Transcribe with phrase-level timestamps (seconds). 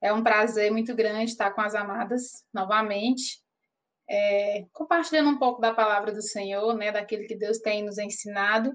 [0.00, 3.40] É um prazer muito grande estar com as amadas novamente,
[4.08, 8.74] é, compartilhando um pouco da palavra do Senhor, né, daquilo que Deus tem nos ensinado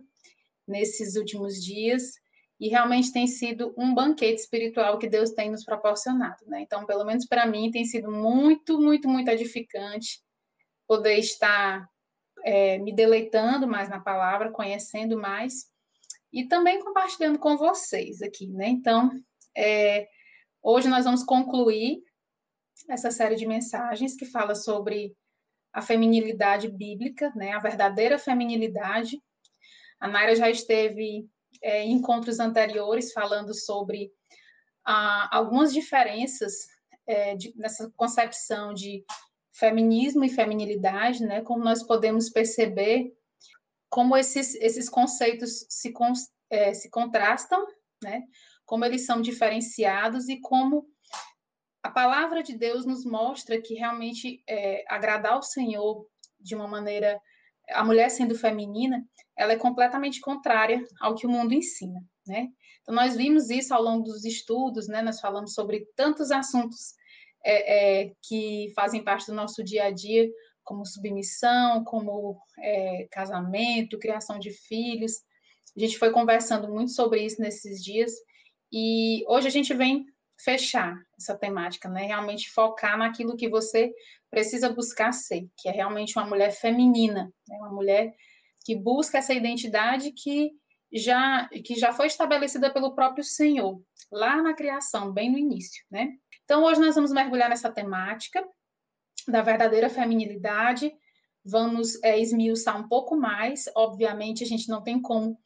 [0.68, 2.14] nesses últimos dias,
[2.60, 6.62] e realmente tem sido um banquete espiritual que Deus tem nos proporcionado, né?
[6.62, 10.22] Então, pelo menos para mim, tem sido muito, muito, muito edificante
[10.88, 11.86] poder estar
[12.46, 15.66] é, me deleitando mais na palavra, conhecendo mais
[16.32, 18.70] e também compartilhando com vocês aqui, né?
[18.70, 19.12] Então,
[19.56, 20.08] é,
[20.66, 22.04] hoje nós vamos concluir
[22.90, 25.16] essa série de mensagens que fala sobre
[25.72, 27.52] a feminilidade bíblica, né?
[27.52, 29.22] A verdadeira feminilidade.
[30.00, 31.30] A Naira já esteve
[31.62, 34.12] é, em encontros anteriores falando sobre
[34.84, 36.68] ah, algumas diferenças
[37.06, 39.06] é, de, nessa concepção de
[39.54, 41.42] feminismo e feminilidade, né?
[41.42, 43.14] Como nós podemos perceber
[43.90, 45.94] como esses, esses conceitos se,
[46.50, 47.66] é, se contrastam,
[48.04, 48.24] né?
[48.66, 50.86] Como eles são diferenciados e como
[51.84, 56.08] a palavra de Deus nos mostra que realmente é, agradar ao Senhor
[56.40, 57.22] de uma maneira,
[57.70, 59.04] a mulher sendo feminina,
[59.38, 62.50] ela é completamente contrária ao que o mundo ensina, né?
[62.82, 65.02] Então nós vimos isso ao longo dos estudos, né?
[65.02, 66.96] Nós falamos sobre tantos assuntos
[67.44, 70.28] é, é, que fazem parte do nosso dia a dia,
[70.64, 75.14] como submissão, como é, casamento, criação de filhos.
[75.78, 78.12] A gente foi conversando muito sobre isso nesses dias
[78.72, 80.06] e hoje a gente vem
[80.38, 82.06] fechar essa temática, né?
[82.06, 83.94] Realmente focar naquilo que você
[84.30, 87.58] precisa buscar ser, que é realmente uma mulher feminina, né?
[87.58, 88.14] uma mulher
[88.66, 90.52] que busca essa identidade que
[90.92, 96.14] já que já foi estabelecida pelo próprio Senhor lá na criação, bem no início, né?
[96.44, 98.46] Então, hoje nós vamos mergulhar nessa temática
[99.28, 100.94] da verdadeira feminilidade,
[101.44, 103.66] vamos é, esmiuçar um pouco mais.
[103.76, 105.38] Obviamente, a gente não tem como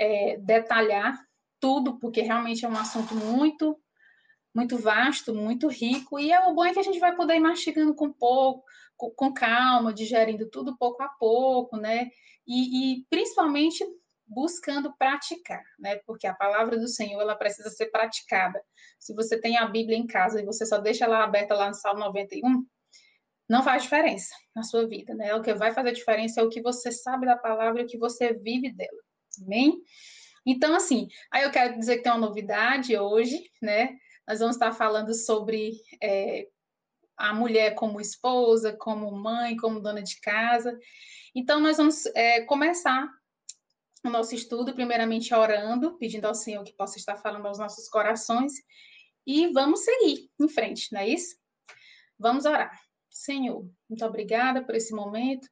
[0.00, 1.25] é, detalhar
[1.60, 3.78] tudo, porque realmente é um assunto muito,
[4.54, 7.40] muito vasto, muito rico, e é o bom é que a gente vai poder ir
[7.40, 8.64] mastigando com pouco,
[8.96, 12.08] com, com calma, digerindo tudo pouco a pouco, né?
[12.46, 13.84] E, e principalmente
[14.26, 15.96] buscando praticar, né?
[16.06, 18.60] Porque a palavra do Senhor ela precisa ser praticada.
[18.98, 21.74] Se você tem a Bíblia em casa e você só deixa ela aberta lá no
[21.74, 22.66] Salmo 91,
[23.48, 25.34] não faz diferença na sua vida, né?
[25.34, 27.98] O que vai fazer diferença é o que você sabe da palavra e o que
[27.98, 29.02] você vive dela.
[29.42, 29.80] Amém?
[30.46, 33.98] Então, assim, aí eu quero dizer que tem uma novidade hoje, né?
[34.26, 36.46] Nós vamos estar falando sobre é,
[37.16, 40.78] a mulher como esposa, como mãe, como dona de casa.
[41.34, 43.10] Então, nós vamos é, começar
[44.04, 48.52] o nosso estudo, primeiramente orando, pedindo ao Senhor que possa estar falando aos nossos corações,
[49.26, 51.36] e vamos seguir em frente, não é isso?
[52.16, 52.80] Vamos orar.
[53.10, 55.48] Senhor, muito obrigada por esse momento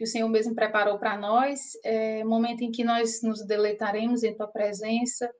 [0.00, 4.34] que o Senhor mesmo preparou para nós, é, momento em que nós nos deleitaremos em
[4.34, 5.30] Tua presença,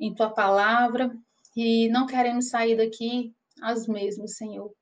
[0.00, 1.14] em Tua palavra,
[1.54, 4.72] e não queremos sair daqui as mesmas, Senhor.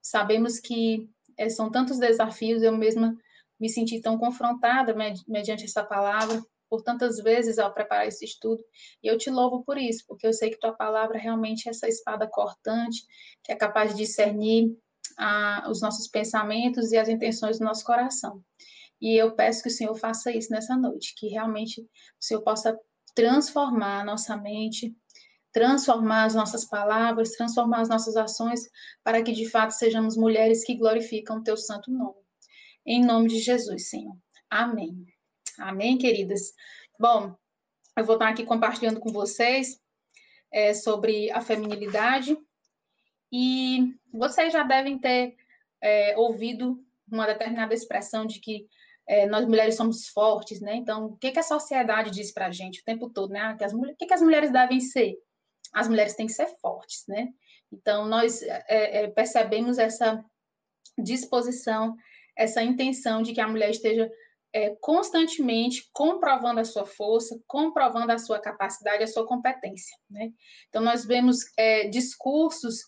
[0.00, 3.12] Sabemos que é, são tantos desafios, eu mesma
[3.58, 4.94] me senti tão confrontada
[5.26, 6.40] mediante essa palavra
[6.70, 8.64] por tantas vezes ao preparar esse estudo,
[9.02, 11.88] e eu te louvo por isso, porque eu sei que tua palavra realmente é essa
[11.88, 13.04] espada cortante,
[13.42, 14.78] que é capaz de discernir
[15.18, 18.42] ah, os nossos pensamentos e as intenções do nosso coração.
[19.00, 21.86] E eu peço que o Senhor faça isso nessa noite, que realmente o
[22.20, 22.78] Senhor possa
[23.14, 24.94] transformar a nossa mente,
[25.52, 28.60] transformar as nossas palavras, transformar as nossas ações,
[29.02, 32.22] para que de fato sejamos mulheres que glorificam o teu santo nome.
[32.86, 34.16] Em nome de Jesus, Senhor.
[34.48, 35.04] Amém.
[35.58, 36.52] Amém, queridas.
[36.98, 37.34] Bom,
[37.96, 39.78] eu vou estar aqui compartilhando com vocês
[40.52, 42.36] é, sobre a feminilidade.
[43.32, 45.36] E vocês já devem ter
[45.80, 48.68] é, ouvido uma determinada expressão de que
[49.06, 50.76] é, nós mulheres somos fortes, né?
[50.76, 53.56] Então, o que, que a sociedade diz para a gente o tempo todo, né?
[53.56, 55.16] Que as, o que, que as mulheres devem ser?
[55.72, 57.28] As mulheres têm que ser fortes, né?
[57.72, 60.24] Então, nós é, é, percebemos essa
[60.98, 61.96] disposição
[62.36, 64.10] essa intenção de que a mulher esteja
[64.52, 69.96] é, constantemente comprovando a sua força, comprovando a sua capacidade, a sua competência.
[70.10, 70.30] Né?
[70.68, 72.82] Então, nós vemos é, discursos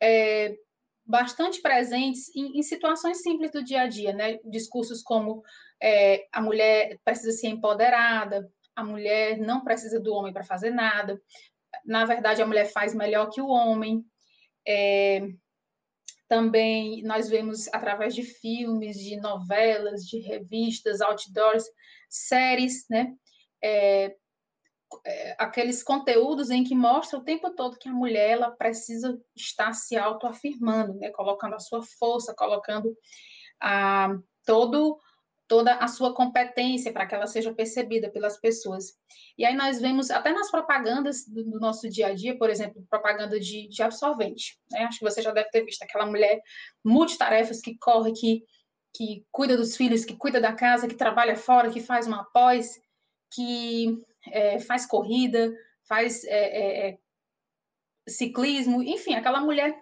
[0.00, 0.56] é,
[1.04, 4.38] bastante presentes em, em, situações simples do dia a dia, né?
[4.44, 5.42] Discursos como
[5.82, 11.20] é, a mulher precisa ser empoderada, a mulher não precisa do homem para fazer nada,
[11.84, 14.04] na verdade, a mulher faz melhor que o homem.
[14.66, 15.26] É,
[16.28, 21.64] também nós vemos através de filmes, de novelas, de revistas, outdoors,
[22.08, 23.14] séries, né?
[23.62, 24.14] É,
[25.38, 29.96] aqueles conteúdos em que mostra o tempo todo que a mulher ela precisa estar se
[29.96, 31.10] autoafirmando, né?
[31.10, 32.96] Colocando a sua força, colocando
[33.60, 34.98] a, todo
[35.48, 38.92] toda a sua competência para que ela seja percebida pelas pessoas.
[39.36, 42.86] E aí nós vemos, até nas propagandas do, do nosso dia a dia, por exemplo,
[42.90, 44.84] propaganda de, de absorvente, né?
[44.84, 46.40] Acho que você já deve ter visto aquela mulher
[46.84, 48.44] multitarefas que corre, que,
[48.94, 52.78] que cuida dos filhos, que cuida da casa, que trabalha fora, que faz uma pós,
[53.32, 53.96] que
[54.32, 55.52] é, faz corrida,
[55.88, 56.98] faz é, é, é
[58.08, 59.78] ciclismo, enfim, aquela mulher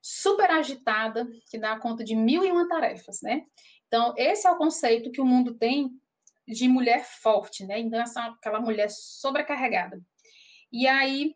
[0.00, 3.44] super agitada, que dá conta de mil e uma tarefas, né?
[3.86, 5.90] Então, esse é o conceito que o mundo tem
[6.46, 7.78] de mulher forte, né?
[7.78, 10.00] Então, essa, aquela mulher sobrecarregada.
[10.72, 11.34] E aí,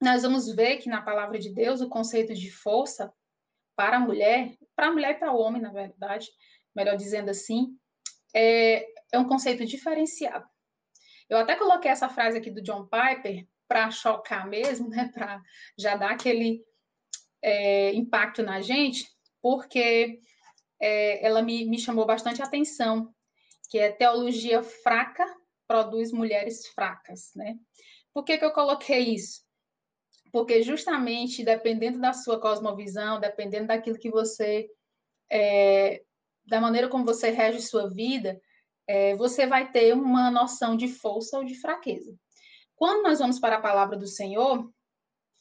[0.00, 3.12] nós vamos ver que na palavra de Deus, o conceito de força
[3.76, 6.28] para a mulher, para a mulher e para o homem, na verdade,
[6.74, 7.76] melhor dizendo assim,
[8.34, 10.46] é, é um conceito diferenciado.
[11.28, 15.10] Eu até coloquei essa frase aqui do John Piper para chocar mesmo, né?
[15.12, 15.40] Para
[15.78, 16.62] já dar aquele
[17.42, 19.06] é, impacto na gente,
[19.42, 20.20] porque
[20.80, 23.12] é, ela me, me chamou bastante atenção,
[23.70, 25.24] que é teologia fraca
[25.66, 27.58] produz mulheres fracas, né?
[28.12, 29.42] Por que, que eu coloquei isso?
[30.30, 34.68] Porque justamente dependendo da sua cosmovisão, dependendo daquilo que você,
[35.30, 36.02] é,
[36.44, 38.40] da maneira como você rege sua vida,
[38.86, 42.14] é, você vai ter uma noção de força ou de fraqueza.
[42.76, 44.70] Quando nós vamos para a palavra do Senhor,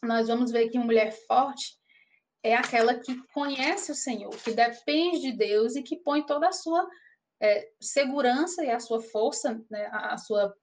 [0.04, 1.78] nós vamos ver que uma mulher forte
[2.44, 6.51] é aquela que conhece o Senhor, que depende de Deus e que põe toda a
[6.51, 6.88] sua
[7.42, 10.54] é, segurança e a sua força, né, a, sua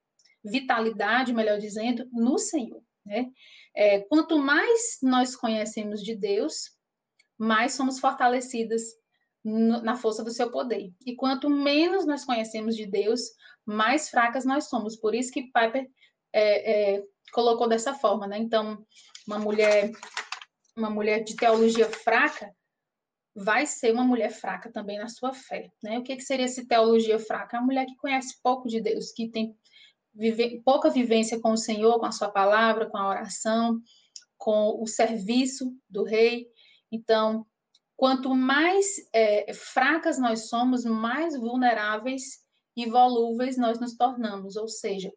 [0.43, 2.83] vitalidade, melhor dizendo, no Senhor.
[3.05, 3.31] Né?
[3.75, 6.71] É, quanto mais nós conhecemos de Deus,
[7.37, 8.81] mais somos fortalecidas
[9.43, 10.91] na força do seu poder.
[11.05, 13.21] E quanto menos nós conhecemos de Deus,
[13.65, 14.95] mais fracas nós somos.
[14.95, 15.89] Por isso que Piper
[16.31, 18.37] é, é, colocou dessa forma, né?
[18.37, 18.85] Então,
[19.27, 19.91] uma mulher
[20.75, 22.53] uma mulher de teologia fraca
[23.35, 25.97] vai ser uma mulher fraca também na sua fé, né?
[25.97, 27.57] O que, que seria essa teologia fraca?
[27.57, 29.55] A mulher que conhece pouco de Deus, que tem
[30.13, 33.79] vive, pouca vivência com o Senhor, com a sua palavra, com a oração,
[34.37, 36.47] com o serviço do rei.
[36.91, 37.45] Então,
[38.01, 42.39] quanto mais é, fracas nós somos, mais vulneráveis
[42.75, 45.13] e volúveis nós nos tornamos, ou seja,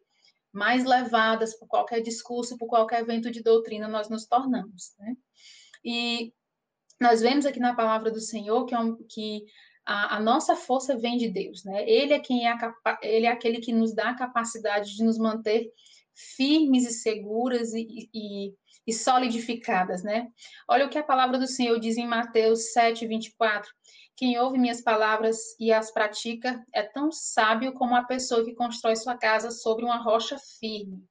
[0.53, 4.93] mais levadas por qualquer discurso, por qualquer evento de doutrina, nós nos tornamos.
[4.99, 5.15] Né?
[5.83, 6.33] E
[7.01, 9.43] nós vemos aqui na palavra do Senhor que, é um, que
[9.83, 11.89] a, a, nossa força vem de Deus, né?
[11.89, 12.55] Ele é quem é,
[13.01, 15.73] ele é aquele que nos dá a capacidade de nos manter
[16.13, 18.53] firmes e seguras e, e,
[18.85, 20.27] e, solidificadas, né?
[20.67, 23.69] Olha o que a palavra do Senhor diz em Mateus 7, 24.
[24.15, 28.95] Quem ouve minhas palavras e as pratica é tão sábio como a pessoa que constrói
[28.95, 31.03] sua casa sobre uma rocha firme.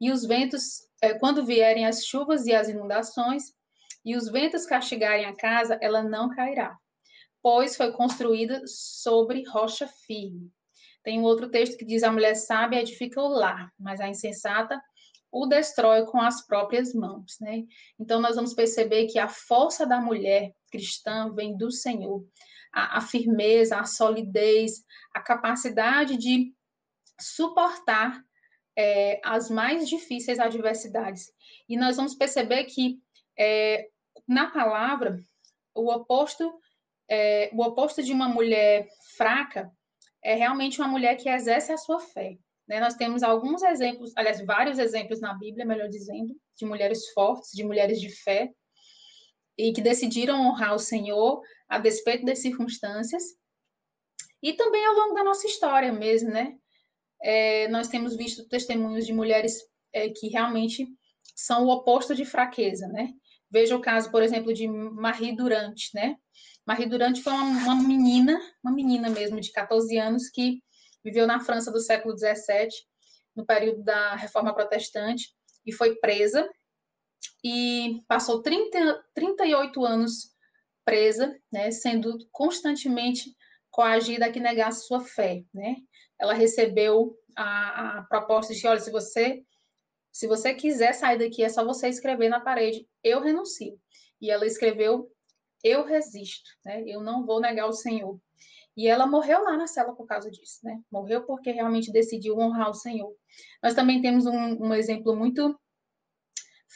[0.00, 3.52] E os ventos, é, quando vierem as chuvas e as inundações,
[4.04, 6.78] e os ventos castigarem a casa, ela não cairá,
[7.42, 10.52] pois foi construída sobre rocha firme.
[11.02, 14.80] Tem um outro texto que diz: a mulher sábia edifica o lar, mas a insensata
[15.36, 17.64] o destrói com as próprias mãos, né?
[18.00, 22.24] Então nós vamos perceber que a força da mulher cristã vem do Senhor.
[22.72, 24.82] A, a firmeza, a solidez,
[25.14, 26.54] a capacidade de
[27.20, 28.18] suportar
[28.74, 31.30] é, as mais difíceis adversidades.
[31.68, 32.98] E nós vamos perceber que
[33.38, 33.88] é,
[34.26, 35.18] na palavra
[35.74, 36.50] o oposto
[37.08, 39.70] é, o oposto de uma mulher fraca
[40.24, 42.38] é realmente uma mulher que exerce a sua fé.
[42.68, 42.80] Né?
[42.80, 47.64] Nós temos alguns exemplos, aliás, vários exemplos na Bíblia, melhor dizendo, de mulheres fortes, de
[47.64, 48.50] mulheres de fé,
[49.56, 53.22] e que decidiram honrar o Senhor a despeito das circunstâncias.
[54.42, 56.56] E também ao longo da nossa história mesmo, né?
[57.22, 60.86] É, nós temos visto testemunhos de mulheres é, que realmente
[61.34, 63.12] são o oposto de fraqueza, né?
[63.50, 66.16] Veja o caso, por exemplo, de Marie Durante, né?
[66.66, 70.62] Marie Durante foi uma, uma, menina, uma menina mesmo, de 14 anos, que
[71.06, 72.68] viveu na França do século XVII,
[73.36, 75.32] no período da Reforma Protestante,
[75.64, 76.50] e foi presa,
[77.44, 80.34] e passou 30, 38 anos
[80.84, 83.36] presa, né, sendo constantemente
[83.70, 85.76] coagida a que negasse sua fé, né?
[86.18, 89.44] Ela recebeu a, a proposta de, olha, se você
[90.10, 93.78] se você quiser sair daqui, é só você escrever na parede, eu renuncio.
[94.18, 95.12] E ela escreveu
[95.62, 96.82] eu resisto, né?
[96.86, 98.18] Eu não vou negar o Senhor.
[98.76, 100.80] E ela morreu lá na cela por causa disso, né?
[100.90, 103.14] Morreu porque realmente decidiu honrar o Senhor.
[103.62, 105.58] Nós também temos um, um exemplo muito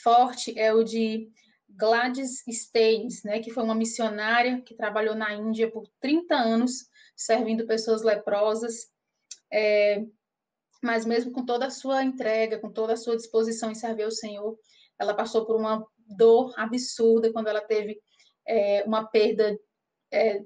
[0.03, 1.31] forte, é o de
[1.69, 3.41] Gladys Staines, né?
[3.41, 8.89] Que foi uma missionária que trabalhou na Índia por 30 anos, servindo pessoas leprosas.
[9.53, 10.03] É,
[10.83, 14.11] mas mesmo com toda a sua entrega, com toda a sua disposição em servir ao
[14.11, 14.59] Senhor,
[14.99, 18.01] ela passou por uma dor absurda quando ela teve
[18.47, 19.59] é, uma perda
[20.11, 20.43] é,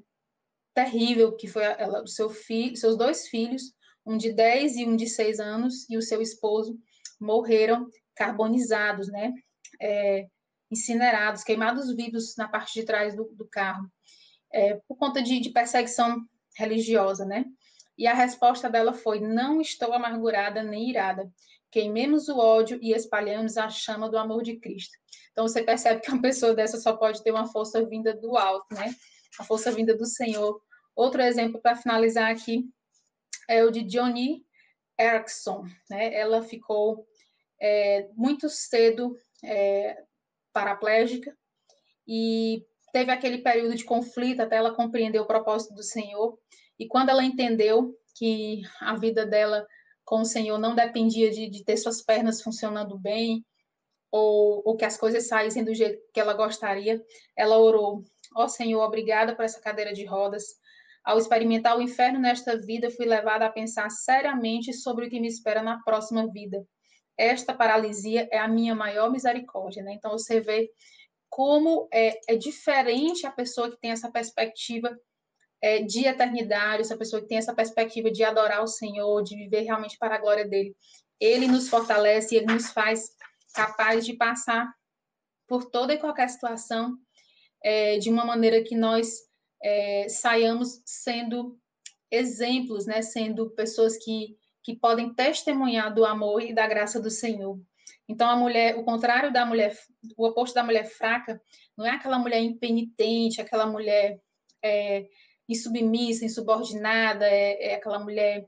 [0.75, 3.73] terrível que foi ela, seu filho, seus dois filhos,
[4.05, 6.79] um de 10 e um de 6 anos, e o seu esposo
[7.21, 9.33] morreram carbonizados, né?
[9.81, 10.27] É,
[10.71, 13.89] incinerados, queimados vivos na parte de trás do, do carro,
[14.53, 16.21] é, por conta de, de perseguição
[16.57, 17.45] religiosa, né?
[17.97, 21.31] E a resposta dela foi: Não estou amargurada nem irada.
[21.71, 24.97] Queimemos o ódio e espalhamos a chama do amor de Cristo.
[25.33, 28.73] Então você percebe que uma pessoa dessa só pode ter uma força vinda do alto,
[28.75, 28.95] né?
[29.39, 30.61] A força vinda do Senhor.
[30.95, 32.69] Outro exemplo para finalizar aqui
[33.49, 34.45] é o de Johnny
[34.99, 36.15] Erickson, né?
[36.15, 37.07] Ela ficou
[37.61, 40.03] é, muito cedo é,
[40.53, 41.37] paraplégica
[42.07, 46.39] e teve aquele período de conflito até ela compreender o propósito do Senhor.
[46.79, 49.67] E quando ela entendeu que a vida dela
[50.05, 53.45] com o Senhor não dependia de, de ter suas pernas funcionando bem,
[54.11, 57.05] ou, ou, que as coisas saíssem do jeito que ela gostaria,
[57.37, 60.45] ela orou: Ó Senhor, obrigada por essa cadeira de rodas.
[61.05, 65.29] Ao experimentar o inferno nesta vida, fui levada a pensar seriamente sobre o que me
[65.29, 66.67] espera na próxima vida.
[67.17, 69.93] Esta paralisia é a minha maior misericórdia, né?
[69.93, 70.71] Então você vê
[71.29, 74.97] como é, é diferente a pessoa que tem essa perspectiva
[75.61, 79.63] é, de eternidade, essa pessoa que tem essa perspectiva de adorar o Senhor, de viver
[79.63, 80.75] realmente para a glória dele.
[81.21, 83.11] Ele nos fortalece, ele nos faz
[83.55, 84.73] capaz de passar
[85.47, 86.97] por toda e qualquer situação
[87.65, 89.23] é, de uma maneira que nós
[89.63, 91.59] é, saiamos sendo
[92.11, 97.59] exemplos, né, sendo pessoas que, que podem testemunhar do amor e da graça do Senhor.
[98.07, 99.77] Então, a mulher, o contrário da mulher,
[100.17, 101.41] o oposto da mulher fraca,
[101.77, 104.21] não é aquela mulher impenitente, aquela mulher
[104.63, 105.07] é,
[105.49, 108.47] insubmissa, insubordinada, é, é aquela mulher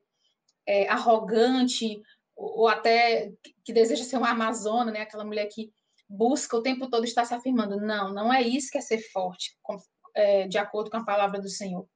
[0.67, 2.03] é, arrogante,
[2.37, 3.33] ou, até
[3.65, 5.01] que deseja ser uma amazona, né?
[5.01, 5.73] Aquela mulher que
[6.09, 7.81] busca o tempo todo estar se afirmando.
[7.81, 9.77] Não, não é isso que é ser forte, com,
[10.15, 11.87] é, de acordo com a palavra do Senhor.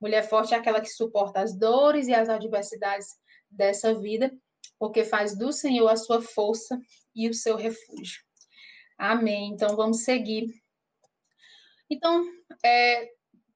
[0.00, 3.08] Mulher forte é aquela que suporta as dores e as adversidades
[3.50, 4.32] dessa vida,
[4.78, 6.80] porque faz do Senhor a sua força
[7.14, 8.22] e o seu refúgio.
[8.96, 9.50] Amém.
[9.52, 10.46] Então vamos seguir.
[11.90, 12.24] Então,
[12.64, 13.08] é,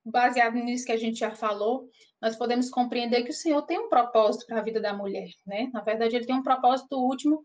[0.05, 1.89] baseado nisso que a gente já falou,
[2.21, 5.71] nós podemos compreender que o Senhor tem um propósito para a vida da mulher, né?
[5.73, 7.45] Na verdade, ele tem um propósito último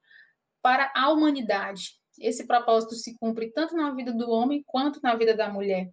[0.62, 2.00] para a humanidade.
[2.20, 5.92] Esse propósito se cumpre tanto na vida do homem quanto na vida da mulher,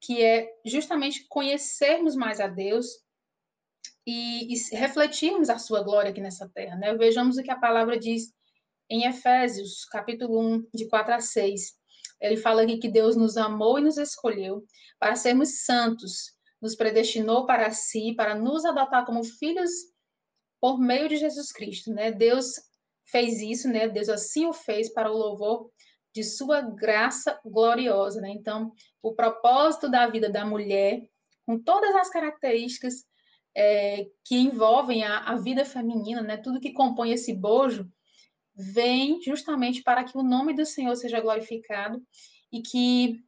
[0.00, 2.86] que é justamente conhecermos mais a Deus
[4.06, 6.94] e, e refletirmos a sua glória aqui nessa terra, né?
[6.94, 8.32] Vejamos o que a palavra diz
[8.88, 11.76] em Efésios, capítulo 1, de 4 a 6
[12.20, 14.64] ele fala aqui que Deus nos amou e nos escolheu
[14.98, 19.70] para sermos santos, nos predestinou para si, para nos adotar como filhos
[20.60, 22.10] por meio de Jesus Cristo, né?
[22.10, 22.54] Deus
[23.06, 23.88] fez isso, né?
[23.88, 25.70] Deus assim o fez para o louvor
[26.14, 28.30] de sua graça gloriosa, né?
[28.30, 28.72] Então,
[29.02, 31.02] o propósito da vida da mulher,
[31.44, 33.04] com todas as características
[33.54, 36.36] é, que envolvem a, a, vida feminina, né?
[36.36, 37.88] Tudo que compõe esse bojo,
[38.54, 42.02] vem justamente para que o nome do Senhor seja glorificado
[42.50, 43.22] e que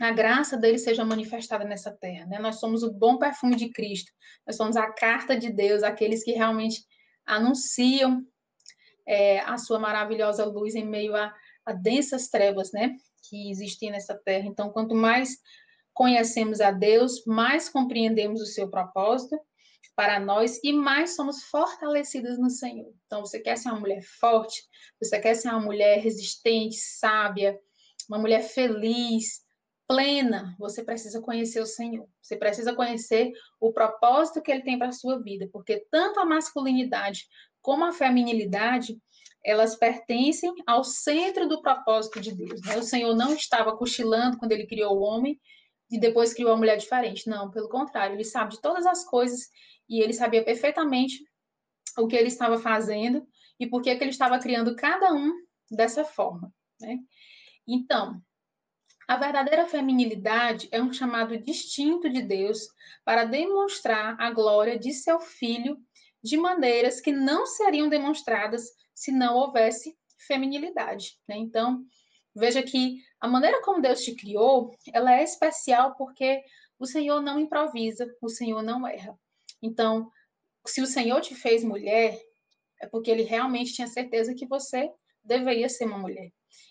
[0.00, 2.26] a graça dele seja manifestada nessa terra.
[2.26, 2.38] Né?
[2.38, 4.12] Nós somos o bom perfume de Cristo,
[4.46, 6.84] nós somos a carta de Deus, aqueles que realmente
[7.26, 8.24] anunciam
[9.08, 11.34] é, a sua maravilhosa luz em meio a,
[11.64, 14.46] a densas trevas né, que existem nessa terra.
[14.46, 15.38] Então, quanto mais
[15.94, 19.40] conhecemos a Deus, mais compreendemos o seu propósito
[19.96, 22.92] para nós e mais somos fortalecidas no Senhor.
[23.06, 24.62] Então, você quer ser uma mulher forte,
[25.00, 27.58] você quer ser uma mulher resistente, sábia,
[28.08, 29.42] uma mulher feliz,
[29.88, 32.06] plena, você precisa conhecer o Senhor.
[32.20, 36.26] Você precisa conhecer o propósito que ele tem para a sua vida, porque tanto a
[36.26, 37.26] masculinidade
[37.62, 38.98] como a feminilidade,
[39.44, 42.60] elas pertencem ao centro do propósito de Deus.
[42.62, 42.76] Né?
[42.76, 45.40] O Senhor não estava cochilando quando ele criou o homem
[45.90, 47.28] e depois criou a mulher diferente.
[47.28, 49.48] Não, pelo contrário, ele sabe de todas as coisas
[49.88, 51.24] e ele sabia perfeitamente
[51.96, 53.26] o que ele estava fazendo
[53.58, 55.32] e por que, ele estava criando cada um
[55.70, 56.52] dessa forma.
[56.80, 56.98] Né?
[57.66, 58.20] Então,
[59.06, 62.68] a verdadeira feminilidade é um chamado distinto de Deus
[63.04, 65.82] para demonstrar a glória de seu filho
[66.22, 69.96] de maneiras que não seriam demonstradas se não houvesse
[70.26, 71.18] feminilidade.
[71.28, 71.36] Né?
[71.36, 71.84] Então,
[72.34, 76.42] veja que a maneira como Deus te criou, ela é especial porque
[76.78, 79.18] o Senhor não improvisa, o Senhor não erra.
[79.62, 80.10] Então,
[80.66, 82.18] se o Senhor te fez mulher,
[82.80, 84.90] é porque ele realmente tinha certeza que você
[85.24, 86.30] deveria ser uma mulher.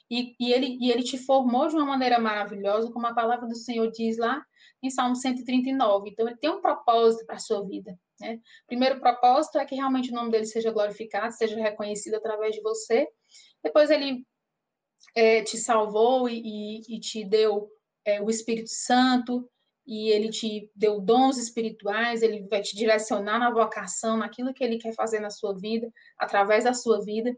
[0.10, 3.56] E, e, ele, e ele te formou de uma maneira maravilhosa, como a palavra do
[3.56, 4.44] Senhor diz lá
[4.82, 6.10] em Salmo 139.
[6.10, 7.98] Então, ele tem um propósito para a sua vida.
[8.20, 8.40] Né?
[8.68, 13.08] Primeiro propósito é que realmente o nome dele seja glorificado, seja reconhecido através de você.
[13.64, 14.26] Depois, ele
[15.16, 17.70] é, te salvou e, e, e te deu
[18.06, 19.50] é, o Espírito Santo,
[19.88, 24.78] e ele te deu dons espirituais, ele vai te direcionar na vocação, naquilo que ele
[24.78, 25.90] quer fazer na sua vida,
[26.20, 27.34] através da sua vida.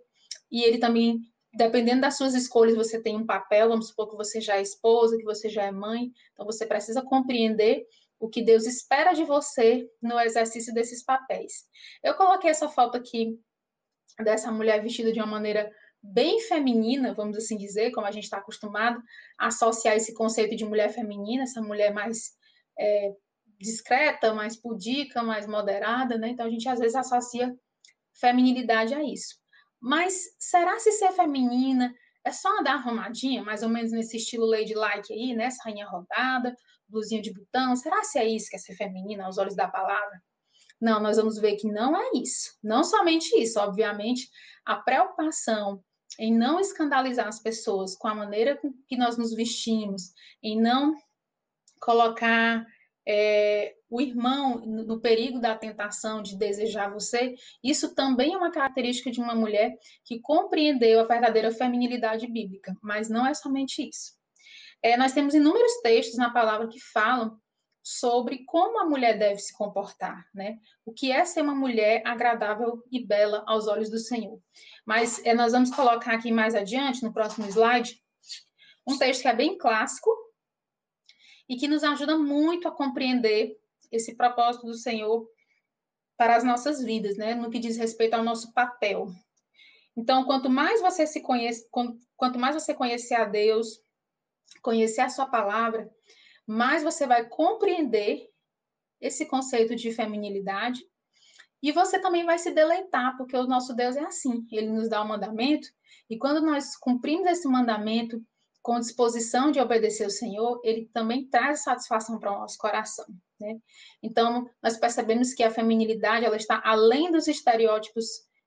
[0.52, 1.20] E ele também,
[1.54, 5.18] dependendo das suas escolhas, você tem um papel, vamos supor que você já é esposa,
[5.18, 7.86] que você já é mãe, então você precisa compreender
[8.20, 11.66] o que Deus espera de você no exercício desses papéis.
[12.04, 13.40] Eu coloquei essa foto aqui
[14.24, 18.38] dessa mulher vestida de uma maneira bem feminina, vamos assim dizer, como a gente está
[18.38, 19.02] acostumado
[19.38, 22.34] a associar esse conceito de mulher feminina, essa mulher mais
[22.78, 23.14] é,
[23.60, 26.30] discreta, mais pudica, mais moderada, né?
[26.30, 27.54] Então a gente às vezes associa
[28.20, 29.36] feminilidade a isso.
[29.82, 31.94] Mas será se ser feminina
[32.26, 35.50] é só andar arrumadinha, mais ou menos nesse estilo ladylike aí, né?
[35.64, 36.56] Rainha rodada,
[36.88, 37.76] blusinha de botão.
[37.76, 40.22] Será se é isso que é ser feminina aos olhos da palavra?
[40.82, 42.58] Não, nós vamos ver que não é isso.
[42.64, 44.30] Não somente isso, obviamente,
[44.66, 45.84] a preocupação
[46.18, 50.96] em não escandalizar as pessoas com a maneira que nós nos vestimos, em não
[51.80, 52.66] colocar
[53.08, 59.10] é, o irmão no perigo da tentação de desejar você, isso também é uma característica
[59.10, 64.14] de uma mulher que compreendeu a verdadeira feminilidade bíblica, mas não é somente isso.
[64.82, 67.38] É, nós temos inúmeros textos na palavra que falam
[67.82, 70.60] sobre como a mulher deve se comportar, né?
[70.86, 74.40] O que é ser uma mulher agradável e bela aos olhos do Senhor.
[74.86, 78.00] Mas é, nós vamos colocar aqui mais adiante, no próximo slide,
[78.88, 80.10] um texto que é bem clássico
[81.48, 83.58] e que nos ajuda muito a compreender
[83.92, 85.28] esse propósito do Senhor
[86.18, 87.34] para as nossas vidas, né?
[87.34, 89.08] No que diz respeito ao nosso papel.
[89.96, 91.68] Então, quanto mais você se conhece,
[92.16, 93.82] quanto mais você conhecer a Deus,
[94.62, 95.90] conhecer a sua palavra,
[96.46, 98.30] mais você vai compreender
[99.00, 100.84] esse conceito de feminilidade
[101.62, 105.02] e você também vai se deleitar, porque o nosso Deus é assim, ele nos dá
[105.02, 105.68] o um mandamento
[106.10, 108.22] e quando nós cumprimos esse mandamento
[108.62, 113.06] com disposição de obedecer ao Senhor, ele também traz satisfação para o nosso coração,
[113.40, 113.58] né?
[114.02, 118.06] Então, nós percebemos que a feminilidade, ela está além dos estereótipos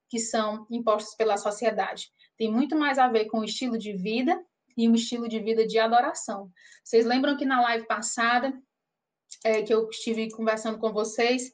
[0.08, 2.11] que são impostos pela sociedade.
[2.37, 4.38] Tem muito mais a ver com o estilo de vida
[4.76, 6.50] e um estilo de vida de adoração.
[6.84, 8.52] Vocês lembram que na live passada,
[9.44, 11.52] é, que eu estive conversando com vocês,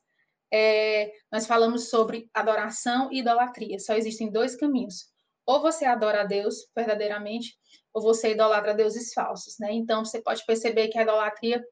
[0.52, 3.78] é, nós falamos sobre adoração e idolatria.
[3.78, 5.06] Só existem dois caminhos.
[5.46, 7.56] Ou você adora a Deus verdadeiramente,
[7.92, 9.72] ou você idolatra deuses falsos, né?
[9.72, 11.64] Então, você pode perceber que a idolatria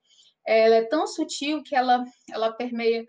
[0.46, 3.04] ela é tão sutil que ela, ela permeia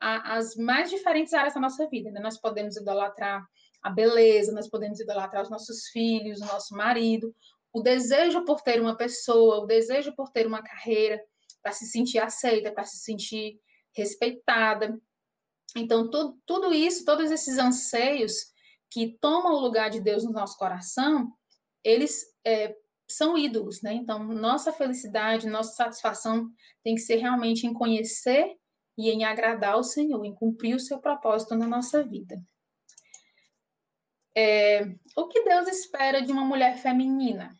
[0.00, 2.10] a, as mais diferentes áreas da nossa vida.
[2.10, 2.20] Né?
[2.20, 3.44] Nós podemos idolatrar
[3.82, 7.34] a beleza, nós podemos idolatrar os nossos filhos, o nosso marido,
[7.72, 11.22] o desejo por ter uma pessoa, o desejo por ter uma carreira,
[11.62, 13.60] para se sentir aceita, para se sentir
[13.94, 14.98] respeitada.
[15.76, 18.50] Então, tudo, tudo isso, todos esses anseios
[18.90, 21.32] que tomam o lugar de Deus no nosso coração,
[21.84, 22.74] eles é,
[23.12, 23.92] são ídolos, né?
[23.92, 26.50] Então, nossa felicidade, nossa satisfação
[26.82, 28.56] tem que ser realmente em conhecer
[28.96, 32.42] e em agradar o Senhor, em cumprir o seu propósito na nossa vida.
[34.36, 34.84] É,
[35.16, 37.56] o que Deus espera de uma mulher feminina?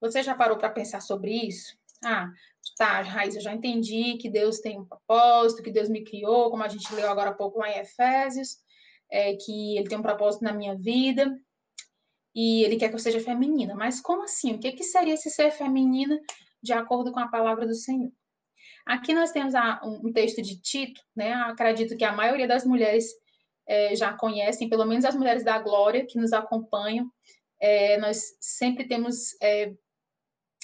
[0.00, 1.76] Você já parou para pensar sobre isso?
[2.04, 2.30] Ah,
[2.76, 6.62] tá, Raiz, eu já entendi que Deus tem um propósito, que Deus me criou, como
[6.62, 8.58] a gente leu agora há pouco lá em Efésios,
[9.10, 11.36] é, que Ele tem um propósito na minha vida
[12.36, 13.74] e Ele quer que eu seja feminina.
[13.74, 14.52] Mas como assim?
[14.52, 16.20] O que, que seria esse ser feminina
[16.62, 18.12] de acordo com a palavra do Senhor?
[18.84, 21.32] Aqui nós temos a, um texto de Tito, né?
[21.32, 23.06] Acredito que a maioria das mulheres
[23.66, 27.10] é, já conhecem, pelo menos as mulheres da glória que nos acompanham.
[27.58, 29.72] É, nós sempre temos é,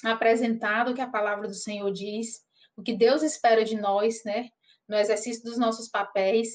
[0.04, 2.42] apresentado o que a palavra do Senhor diz,
[2.76, 4.50] o que Deus espera de nós, né,
[4.86, 6.48] no exercício dos nossos papéis.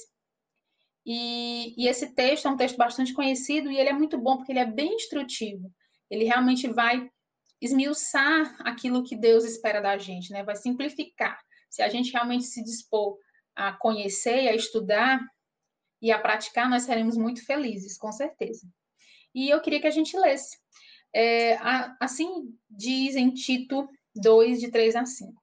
[1.09, 4.51] E, e, esse texto é um texto bastante conhecido e ele é muito bom porque
[4.51, 5.71] ele é bem instrutivo.
[6.09, 7.09] Ele realmente vai
[7.61, 10.43] esmiuçar aquilo que Deus espera da gente, né?
[10.43, 11.39] Vai simplificar.
[11.69, 13.17] Se a gente realmente se dispor
[13.55, 15.25] a conhecer, a estudar
[16.01, 18.67] e a praticar, nós seremos muito felizes, com certeza.
[19.33, 20.57] E eu queria que a gente lesse
[21.13, 21.57] é,
[21.99, 25.33] assim diz em Tito 2, de 3 a 5.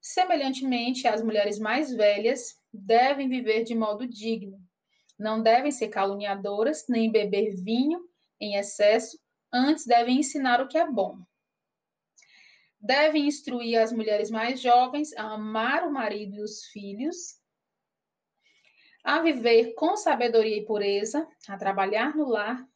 [0.00, 4.60] Semelhantemente, as mulheres mais velhas devem viver de modo digno.
[5.18, 8.00] Não devem ser caluniadoras, nem beber vinho
[8.40, 9.18] em excesso,
[9.52, 11.18] antes devem ensinar o que é bom.
[12.78, 17.40] Devem instruir as mulheres mais jovens a amar o marido e os filhos,
[19.02, 22.66] a viver com sabedoria e pureza, a trabalhar no lar,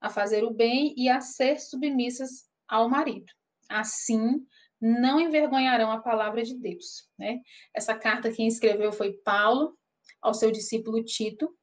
[0.00, 3.32] a fazer o bem e a ser submissas ao marido.
[3.68, 4.44] Assim,
[4.80, 7.08] não envergonharão a palavra de Deus.
[7.18, 7.40] Né?
[7.72, 9.78] Essa carta quem escreveu foi Paulo,
[10.20, 11.54] ao seu discípulo Tito.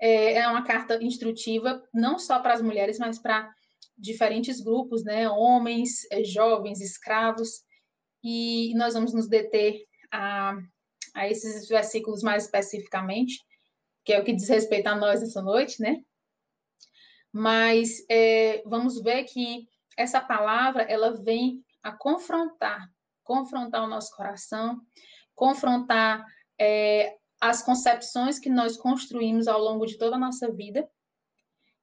[0.00, 3.52] É, é uma carta instrutiva, não só para as mulheres, mas para
[3.96, 5.28] diferentes grupos, né?
[5.28, 7.62] homens, é, jovens, escravos.
[8.22, 10.56] e nós vamos nos deter a,
[11.14, 13.38] a esses versículos mais especificamente,
[14.04, 16.02] que é o que diz respeito a nós essa noite, né?
[17.32, 22.88] Mas é, vamos ver que essa palavra ela vem a confrontar,
[23.22, 24.80] confrontar o nosso coração,
[25.34, 26.24] confrontar
[26.58, 30.88] é, as concepções que nós construímos ao longo de toda a nossa vida.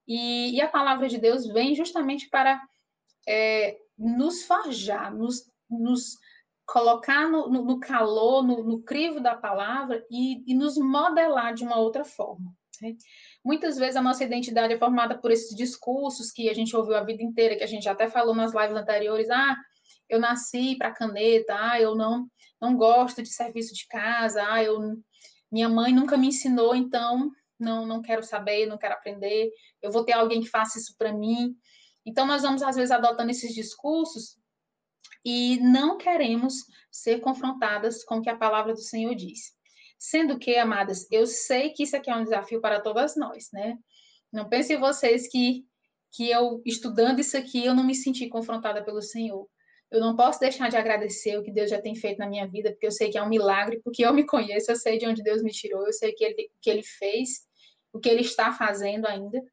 [0.08, 2.60] E, e a palavra de Deus vem justamente para
[3.28, 6.18] é, nos forjar, nos, nos
[6.66, 11.64] colocar no, no, no calor, no, no, crivo da palavra e, e, nos modelar de
[11.64, 12.52] uma outra forma.
[12.82, 12.96] Né?
[13.44, 17.04] Muitas vezes a nossa identidade é formada por esses discursos que a gente ouviu a
[17.04, 19.56] vida inteira, que a gente até falou nas lives anteriores, ah,
[20.12, 22.28] eu nasci para caneta, ah, eu não,
[22.62, 25.02] não gosto de serviço de casa, ah, eu,
[25.52, 29.50] minha mãe nunca me ensinou, então não, não quero saber, não quero aprender,
[29.82, 31.56] eu vou ter alguém que faça isso para mim.
[32.06, 34.38] Então, nós vamos, às vezes, adotando esses discursos
[35.24, 36.56] e não queremos
[36.91, 39.54] ser confrontadas com o que a palavra do Senhor diz.
[39.97, 43.78] Sendo que, amadas, eu sei que isso aqui é um desafio para todas nós, né?
[44.34, 45.63] Não pensem vocês que,
[46.12, 49.47] que eu, estudando isso aqui, eu não me senti confrontada pelo Senhor.
[49.91, 52.71] Eu não posso deixar de agradecer o que Deus já tem feito na minha vida,
[52.71, 55.21] porque eu sei que é um milagre, porque eu me conheço, eu sei de onde
[55.21, 57.45] Deus me tirou, eu sei o que ele, que ele fez,
[57.91, 59.43] o que ele está fazendo ainda.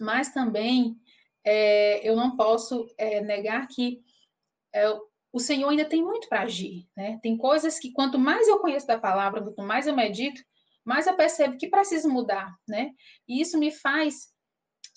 [0.00, 0.96] Mas também
[1.44, 4.02] é, eu não posso é, negar que
[4.74, 4.84] é,
[5.32, 7.20] o Senhor ainda tem muito para agir, né?
[7.22, 10.42] Tem coisas que quanto mais eu conheço da palavra, quanto mais eu medito,
[10.84, 12.92] mais eu percebo que preciso mudar, né?
[13.28, 14.32] E isso me faz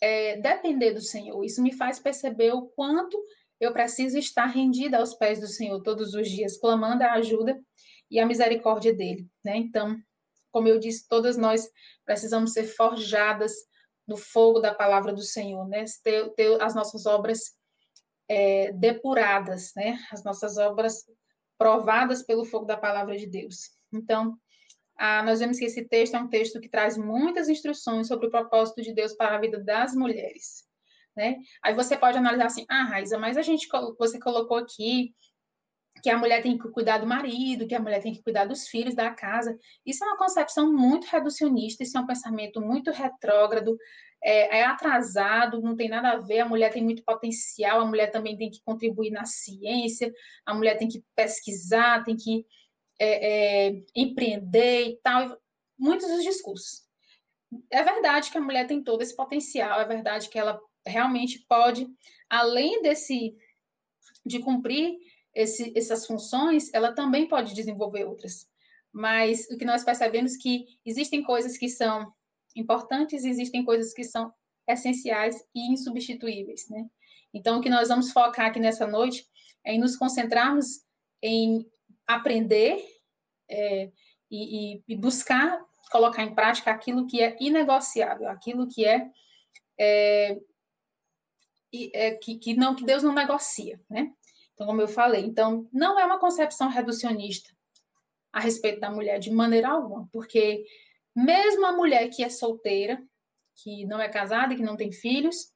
[0.01, 3.21] é, depender do Senhor, isso me faz perceber o quanto
[3.59, 7.59] eu preciso estar rendida aos pés do Senhor todos os dias, clamando a ajuda
[8.09, 9.57] e a misericórdia dele, né?
[9.57, 9.97] Então,
[10.51, 11.69] como eu disse, todas nós
[12.05, 13.53] precisamos ser forjadas
[14.07, 15.85] no fogo da palavra do Senhor, né?
[16.03, 17.53] Ter, ter as nossas obras
[18.27, 19.99] é, depuradas, né?
[20.11, 21.03] As nossas obras
[21.57, 23.71] provadas pelo fogo da palavra de Deus.
[23.93, 24.37] Então,
[25.25, 28.81] nós vemos que esse texto é um texto que traz muitas instruções sobre o propósito
[28.81, 30.65] de Deus para a vida das mulheres,
[31.15, 31.37] né?
[31.63, 33.67] Aí você pode analisar assim, ah, Raíza, mas a gente,
[33.97, 35.13] você colocou aqui
[36.01, 38.67] que a mulher tem que cuidar do marido, que a mulher tem que cuidar dos
[38.67, 39.57] filhos, da casa.
[39.85, 43.77] Isso é uma concepção muito reducionista, isso é um pensamento muito retrógrado,
[44.23, 48.11] é, é, atrasado, não tem nada a ver, a mulher tem muito potencial, a mulher
[48.11, 50.11] também tem que contribuir na ciência,
[50.45, 52.45] a mulher tem que pesquisar, tem que
[52.99, 55.37] é, é, empreender e tal,
[55.77, 56.87] muitos dos discursos.
[57.71, 61.87] É verdade que a mulher tem todo esse potencial, é verdade que ela realmente pode,
[62.29, 63.35] além desse,
[64.25, 64.97] de cumprir
[65.33, 68.47] esse, essas funções, ela também pode desenvolver outras.
[68.91, 72.11] Mas o que nós percebemos que existem coisas que são
[72.55, 74.33] importantes existem coisas que são
[74.67, 76.85] essenciais e insubstituíveis, né?
[77.33, 79.27] Então, o que nós vamos focar aqui nessa noite
[79.63, 80.83] é em nos concentrarmos
[81.21, 81.65] em
[82.07, 82.83] aprender
[83.49, 83.91] é,
[84.31, 85.59] e, e, buscar
[85.91, 89.09] colocar em prática aquilo que é inegociável, aquilo que é,
[89.79, 90.39] é,
[91.93, 94.11] é que, que, não que Deus não negocia, né?
[94.53, 97.49] Então, como eu falei, então não é uma concepção reducionista
[98.31, 100.65] a respeito da mulher de maneira alguma, porque
[101.15, 103.01] mesmo a mulher que é solteira,
[103.55, 105.51] que não é casada, que não tem filhos,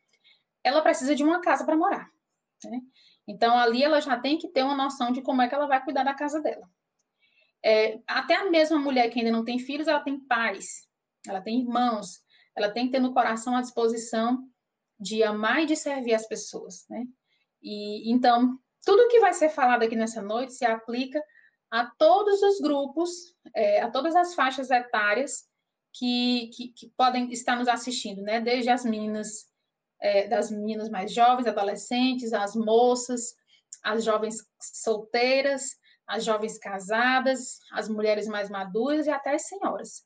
[0.64, 2.10] ela precisa de uma casa para morar.
[2.64, 2.80] Né?
[3.28, 5.84] Então, ali ela já tem que ter uma noção de como é que ela vai
[5.84, 6.68] cuidar da casa dela.
[7.64, 10.88] É, até a mesma mulher que ainda não tem filhos, ela tem pais,
[11.28, 12.22] ela tem irmãos,
[12.56, 14.46] ela tem que ter no coração a disposição
[15.04, 17.04] de amar e de servir as pessoas, né?
[17.62, 21.22] E então, tudo que vai ser falado aqui nessa noite se aplica
[21.70, 25.46] a todos os grupos, é, a todas as faixas etárias
[25.94, 28.40] que, que, que, podem estar nos assistindo, né?
[28.40, 29.46] Desde as meninas,
[30.00, 33.36] é, das meninas mais jovens, adolescentes, as moças,
[33.84, 35.76] as jovens solteiras,
[36.08, 40.06] as jovens casadas, as mulheres mais maduras e até as senhoras.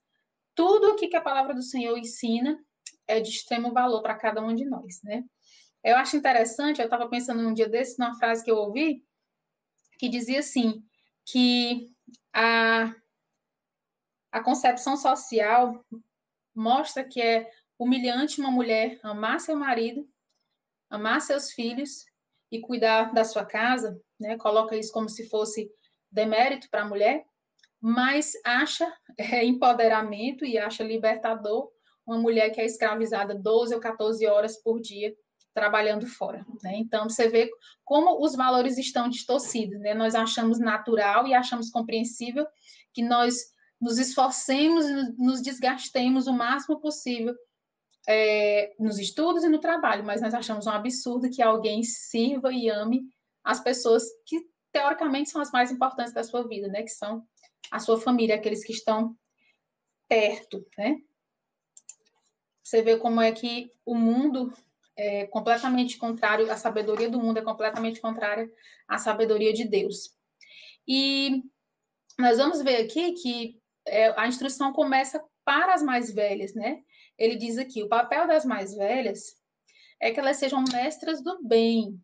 [0.55, 2.57] Tudo o que a palavra do Senhor ensina
[3.07, 5.23] é de extremo valor para cada um de nós, né?
[5.83, 9.05] Eu acho interessante, eu estava pensando num dia desse, numa frase que eu ouvi,
[9.97, 10.83] que dizia assim:
[11.25, 11.89] que
[12.33, 12.93] a,
[14.31, 15.85] a concepção social
[16.53, 20.09] mostra que é humilhante uma mulher amar seu marido,
[20.89, 22.05] amar seus filhos
[22.51, 24.37] e cuidar da sua casa, né?
[24.37, 25.71] Coloca isso como se fosse
[26.11, 27.25] demérito para a mulher,
[27.79, 31.71] mas acha é, empoderamento e acha libertador
[32.07, 35.13] uma mulher que é escravizada 12 ou 14 horas por dia
[35.53, 36.45] trabalhando fora.
[36.63, 36.77] Né?
[36.77, 37.49] Então, você vê
[37.83, 39.79] como os valores estão distorcidos.
[39.79, 39.93] Né?
[39.93, 42.45] Nós achamos natural e achamos compreensível
[42.93, 43.35] que nós
[43.81, 47.35] nos esforcemos e nos desgastemos o máximo possível
[48.07, 52.69] é, nos estudos e no trabalho, mas nós achamos um absurdo que alguém sirva e
[52.69, 53.01] ame
[53.43, 56.83] as pessoas que teoricamente são as mais importantes da sua vida, né?
[56.83, 57.23] Que são
[57.71, 59.15] a sua família, aqueles que estão
[60.07, 60.95] perto, né?
[62.67, 64.53] Você vê como é que o mundo
[64.97, 68.51] é completamente contrário, a sabedoria do mundo é completamente contrária
[68.85, 70.13] à sabedoria de Deus.
[70.85, 71.43] E
[72.19, 76.83] nós vamos ver aqui que é, a instrução começa para as mais velhas, né?
[77.17, 79.37] Ele diz aqui: o papel das mais velhas
[79.97, 81.97] é que elas sejam mestras do bem,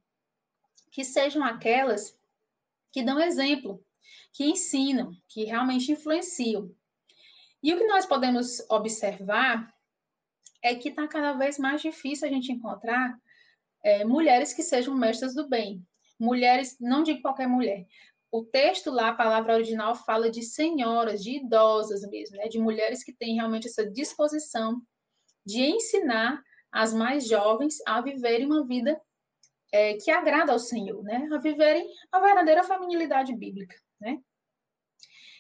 [0.94, 2.18] que sejam aquelas
[2.90, 3.86] que dão exemplo,
[4.32, 6.74] que ensinam, que realmente influenciam.
[7.62, 9.73] E o que nós podemos observar
[10.64, 13.16] é que está cada vez mais difícil a gente encontrar
[13.84, 15.86] é, mulheres que sejam mestras do bem.
[16.18, 17.86] Mulheres, não digo qualquer mulher.
[18.32, 22.48] O texto lá, a palavra original, fala de senhoras, de idosas mesmo, né?
[22.48, 24.82] De mulheres que têm realmente essa disposição
[25.46, 29.00] de ensinar as mais jovens a viverem uma vida
[29.72, 31.28] é, que agrada ao Senhor, né?
[31.32, 34.18] A viverem a verdadeira familiaridade bíblica, né?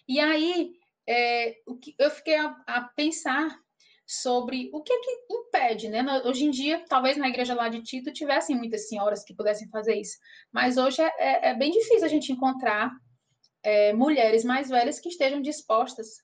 [0.07, 0.73] E aí,
[1.07, 1.55] é,
[1.97, 3.62] eu fiquei a, a pensar
[4.05, 6.03] sobre o que, que impede, né?
[6.25, 9.95] Hoje em dia, talvez na igreja lá de Tito tivessem muitas senhoras que pudessem fazer
[9.95, 10.17] isso,
[10.51, 12.91] mas hoje é, é, é bem difícil a gente encontrar
[13.63, 16.17] é, mulheres mais velhas que estejam dispostas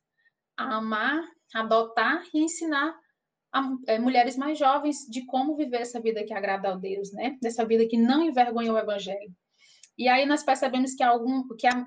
[0.57, 1.23] a amar,
[1.55, 2.93] adotar e ensinar
[3.51, 7.37] a, é, mulheres mais jovens de como viver essa vida que agrada a Deus, né?
[7.41, 9.33] Dessa vida que não envergonha o Evangelho.
[9.97, 11.85] E aí nós percebemos que algum, que a,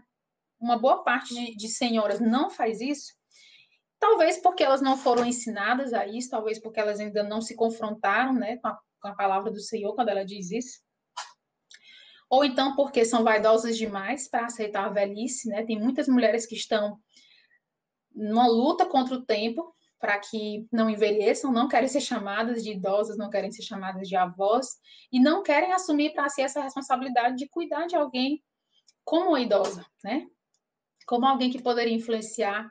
[0.59, 3.12] uma boa parte de, de senhoras não faz isso,
[4.02, 8.34] Talvez porque elas não foram ensinadas a isso, talvez porque elas ainda não se confrontaram
[8.34, 10.80] né, com, a, com a palavra do Senhor quando ela diz isso.
[12.28, 15.64] Ou então porque são vaidosas demais para aceitar a velhice, né?
[15.64, 16.98] Tem muitas mulheres que estão
[18.12, 23.16] numa luta contra o tempo para que não envelheçam, não querem ser chamadas de idosas,
[23.16, 24.66] não querem ser chamadas de avós
[25.12, 28.42] e não querem assumir para si essa responsabilidade de cuidar de alguém
[29.04, 30.26] como idosa, né?
[31.06, 32.68] Como alguém que poderia influenciar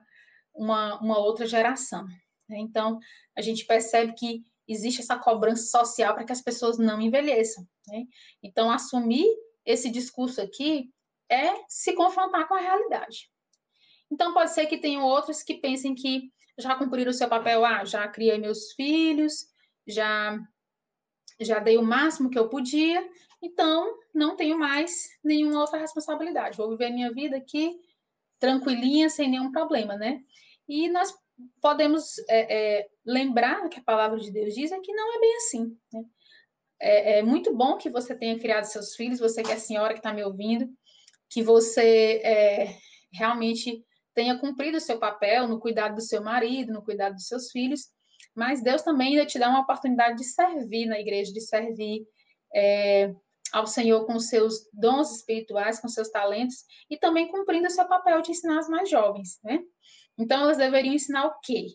[0.54, 2.06] uma, uma outra geração.
[2.48, 2.60] Né?
[2.60, 3.00] Então,
[3.36, 7.68] a gente percebe que existe essa cobrança social para que as pessoas não envelheçam.
[7.88, 8.06] Né?
[8.42, 9.28] Então, assumir
[9.66, 10.90] esse discurso aqui
[11.30, 13.30] é se confrontar com a realidade.
[14.12, 17.86] Então, pode ser que tenham outros que pensem que já cumpriram o seu papel, ah,
[17.86, 19.48] já criei meus filhos,
[19.88, 20.38] já
[21.40, 23.04] já dei o máximo que eu podia,
[23.42, 26.56] então não tenho mais nenhuma outra responsabilidade.
[26.56, 27.80] Vou viver minha vida aqui
[28.40, 30.24] tranquilinha, sem nenhum problema, né?
[30.72, 31.14] E nós
[31.62, 35.36] podemos é, é, lembrar que a palavra de Deus diz é que não é bem
[35.36, 36.02] assim, né?
[36.80, 39.94] É, é muito bom que você tenha criado seus filhos, você que é a senhora
[39.94, 40.70] que está me ouvindo,
[41.30, 42.78] que você é,
[43.14, 47.52] realmente tenha cumprido o seu papel no cuidado do seu marido, no cuidado dos seus
[47.52, 47.90] filhos,
[48.34, 52.08] mas Deus também ainda te dá uma oportunidade de servir na igreja, de servir
[52.56, 53.14] é,
[53.52, 58.22] ao Senhor com seus dons espirituais, com seus talentos, e também cumprindo o seu papel
[58.22, 59.60] de ensinar as mais jovens, né?
[60.17, 61.67] Então, elas deveriam ensinar o quê?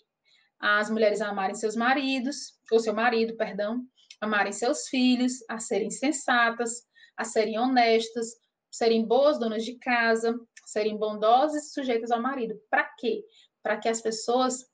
[0.59, 3.83] As mulheres a amarem seus maridos, ou seu marido, perdão,
[4.20, 6.83] amarem seus filhos, a serem sensatas,
[7.16, 8.35] a serem honestas,
[8.70, 12.55] serem boas donas de casa, serem bondosas e sujeitas ao marido.
[12.70, 13.25] Para quê?
[13.62, 14.66] Para que as pessoas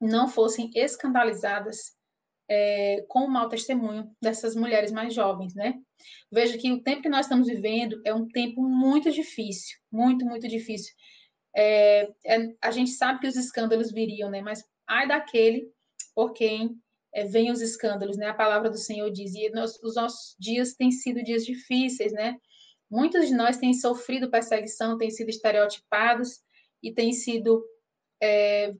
[0.00, 1.94] não fossem escandalizadas
[2.48, 5.74] é, com o mau testemunho dessas mulheres mais jovens, né?
[6.30, 10.46] Veja que o tempo que nós estamos vivendo é um tempo muito difícil, muito, muito
[10.46, 10.94] difícil.
[11.56, 14.42] É, é, a gente sabe que os escândalos viriam, né?
[14.42, 15.70] Mas ai daquele
[16.14, 16.76] por quem
[17.12, 18.28] é, vem os escândalos, né?
[18.28, 22.36] A palavra do Senhor diz, e nós, os nossos dias têm sido dias difíceis, né?
[22.90, 26.40] Muitos de nós têm sofrido perseguição, têm sido estereotipados
[26.82, 27.64] e têm sido
[28.20, 28.74] é,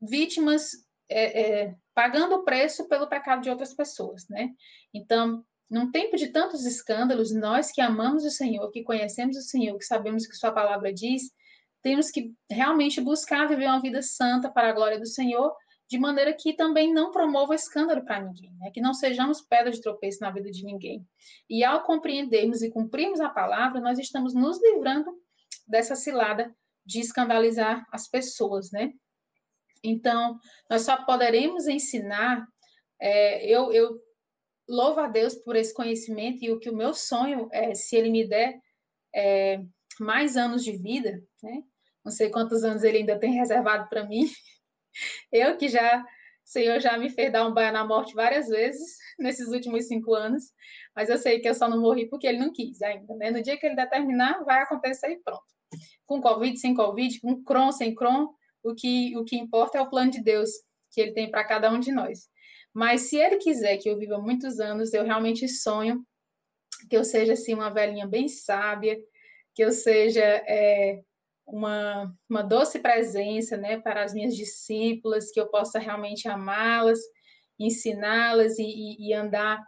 [0.00, 0.70] vítimas
[1.08, 4.50] é, é, pagando o preço pelo pecado de outras pessoas, né?
[4.92, 9.76] Então, num tempo de tantos escândalos, nós que amamos o Senhor, que conhecemos o Senhor,
[9.78, 11.22] que sabemos que Sua palavra diz,
[11.86, 15.54] temos que realmente buscar viver uma vida santa para a glória do Senhor,
[15.88, 18.72] de maneira que também não promova escândalo para ninguém, né?
[18.74, 21.06] que não sejamos pedra de tropeço na vida de ninguém.
[21.48, 25.16] E ao compreendermos e cumprirmos a palavra, nós estamos nos livrando
[25.64, 26.52] dessa cilada
[26.84, 28.92] de escandalizar as pessoas, né?
[29.80, 32.44] Então, nós só poderemos ensinar.
[33.00, 33.96] É, eu, eu
[34.68, 38.10] louvo a Deus por esse conhecimento e o que o meu sonho é, se Ele
[38.10, 38.58] me der
[39.14, 39.60] é,
[40.00, 41.62] mais anos de vida, né?
[42.06, 44.30] Não sei quantos anos Ele ainda tem reservado para mim.
[45.32, 46.04] Eu que já, o
[46.44, 50.44] Senhor já me fez dar um banho na morte várias vezes nesses últimos cinco anos,
[50.94, 53.32] mas eu sei que eu só não morri porque Ele não quis ainda, né?
[53.32, 55.42] No dia que Ele determinar, vai acontecer e pronto.
[56.06, 59.90] Com Covid, sem Covid, com Cron, sem Cron, o que, o que importa é o
[59.90, 60.50] plano de Deus
[60.92, 62.28] que ele tem para cada um de nós.
[62.72, 66.06] Mas se ele quiser que eu viva muitos anos, eu realmente sonho
[66.88, 68.96] que eu seja assim uma velhinha bem sábia,
[69.54, 71.02] que eu seja é,
[71.46, 76.98] uma, uma doce presença, né, para as minhas discípulas, que eu possa realmente amá-las,
[77.58, 79.62] ensiná-las e, e, andar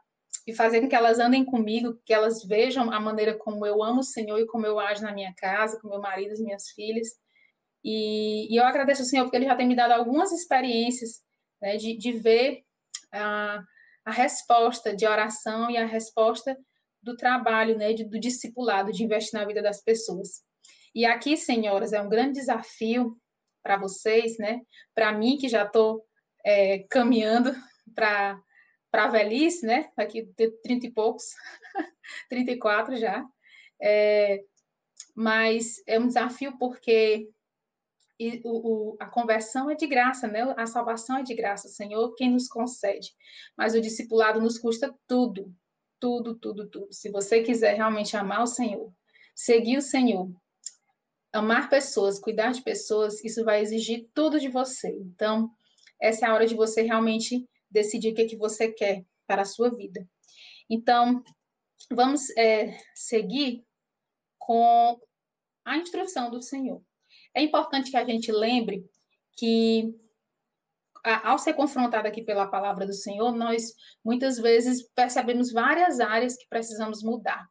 [0.46, 4.00] e fazer com que elas andem comigo, que elas vejam a maneira como eu amo
[4.00, 7.08] o Senhor e como eu ajo na minha casa, com meu marido, as minhas filhas.
[7.84, 11.22] E, e eu agradeço ao Senhor porque Ele já tem me dado algumas experiências
[11.62, 12.62] né, de, de ver
[13.12, 13.62] a,
[14.04, 16.56] a resposta de oração e a resposta
[17.02, 20.42] do trabalho, né, de, do discipulado, de investir na vida das pessoas.
[20.94, 23.16] E aqui, senhoras, é um grande desafio
[23.62, 24.61] para vocês, né,
[24.94, 26.05] para mim que já estou
[26.44, 27.55] é, caminhando
[27.94, 28.40] para
[28.92, 29.90] a velhice, né?
[29.96, 31.24] Daqui de 30 e poucos,
[32.31, 33.24] 34 já.
[33.81, 34.42] É,
[35.14, 37.29] mas é um desafio porque
[38.18, 40.42] e o, o, a conversão é de graça, né?
[40.57, 43.12] A salvação é de graça, Senhor, quem nos concede.
[43.57, 45.55] Mas o discipulado nos custa tudo,
[46.01, 46.92] tudo, tudo, tudo.
[46.92, 48.92] Se você quiser realmente amar o Senhor,
[49.37, 50.29] seguir o Senhor,
[51.38, 54.88] amar pessoas, cuidar de pessoas, isso vai exigir tudo de você.
[54.88, 55.51] Então,
[56.01, 59.42] essa é a hora de você realmente decidir o que, é que você quer para
[59.42, 60.07] a sua vida.
[60.70, 61.22] Então,
[61.90, 63.64] vamos é, seguir
[64.38, 64.98] com
[65.64, 66.83] a instrução do Senhor.
[67.35, 68.85] É importante que a gente lembre
[69.37, 69.94] que,
[71.05, 73.74] ao ser confrontado aqui pela palavra do Senhor, nós
[74.05, 77.46] muitas vezes percebemos várias áreas que precisamos mudar.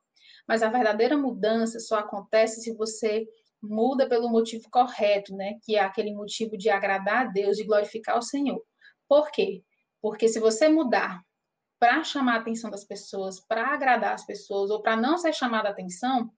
[0.48, 3.28] Mas a verdadeira mudança só acontece se você
[3.62, 5.58] muda pelo motivo correto, né?
[5.64, 8.62] Que é aquele motivo de agradar a Deus, de glorificar o Senhor.
[9.08, 9.64] Por quê?
[10.02, 11.22] Porque se você mudar
[11.80, 15.70] para chamar a atenção das pessoas, para agradar as pessoas, ou para não ser chamada
[15.70, 16.32] a atenção,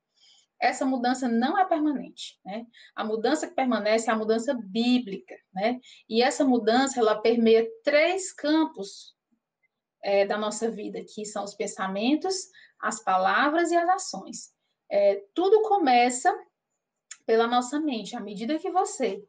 [0.62, 2.66] essa mudança não é permanente, né?
[2.94, 5.80] A mudança que permanece é a mudança bíblica, né?
[6.08, 9.16] E essa mudança, ela permeia três campos
[10.04, 12.36] é, da nossa vida, que são os pensamentos,
[12.82, 14.52] as palavras e as ações.
[14.92, 16.34] É, tudo começa
[17.30, 18.16] pela nossa mente.
[18.16, 19.24] À medida que você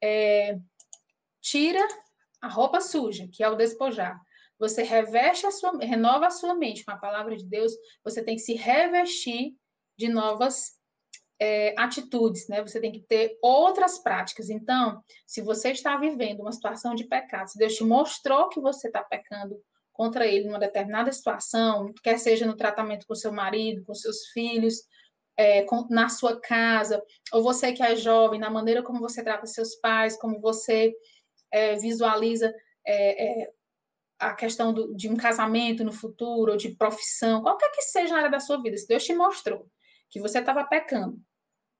[0.00, 0.56] é,
[1.40, 1.84] tira
[2.40, 4.20] a roupa suja, que é o despojar,
[4.56, 7.72] você reveste a sua, renova a sua mente com a palavra de Deus,
[8.04, 9.56] você tem que se revestir
[9.98, 10.78] de novas
[11.40, 12.62] é, atitudes, né?
[12.62, 14.48] Você tem que ter outras práticas.
[14.48, 18.86] Então, se você está vivendo uma situação de pecado, se Deus te mostrou que você
[18.86, 19.60] está pecando
[19.92, 24.84] contra ele numa determinada situação, quer seja no tratamento com seu marido, com seus filhos,
[25.40, 29.46] é, com, na sua casa, ou você que é jovem, na maneira como você trata
[29.46, 30.92] seus pais, como você
[31.50, 32.54] é, visualiza
[32.86, 33.50] é, é
[34.18, 38.18] a questão do, de um casamento no futuro, ou de profissão, qualquer que seja a
[38.18, 39.66] área da sua vida, se Deus te mostrou
[40.10, 41.18] que você estava pecando.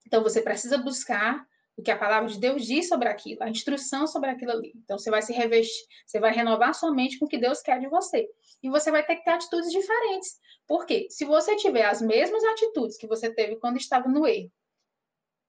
[0.07, 1.47] Então, você precisa buscar
[1.81, 4.73] o que a palavra de Deus diz sobre aquilo, a instrução sobre aquilo ali.
[4.77, 7.81] Então, você vai se revestir, você vai renovar sua mente com o que Deus quer
[7.81, 8.29] de você.
[8.63, 10.39] E você vai ter que ter atitudes diferentes.
[10.67, 11.07] Por quê?
[11.11, 14.51] Se você tiver as mesmas atitudes que você teve quando estava no erro,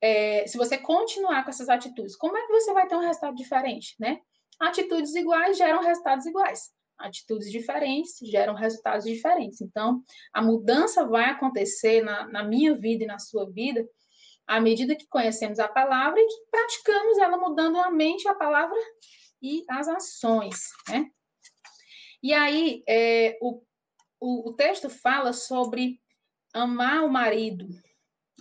[0.02, 3.36] é, se você continuar com essas atitudes, como é que você vai ter um resultado
[3.36, 4.20] diferente, né?
[4.60, 9.60] Atitudes iguais geram resultados iguais atitudes diferentes geram resultados diferentes.
[9.60, 13.84] Então, a mudança vai acontecer na, na minha vida e na sua vida
[14.52, 18.78] à medida que conhecemos a palavra e que praticamos ela mudando a mente, a palavra
[19.42, 21.10] e as ações, né?
[22.22, 23.64] E aí, é, o,
[24.20, 26.02] o, o texto fala sobre
[26.54, 27.66] amar o marido,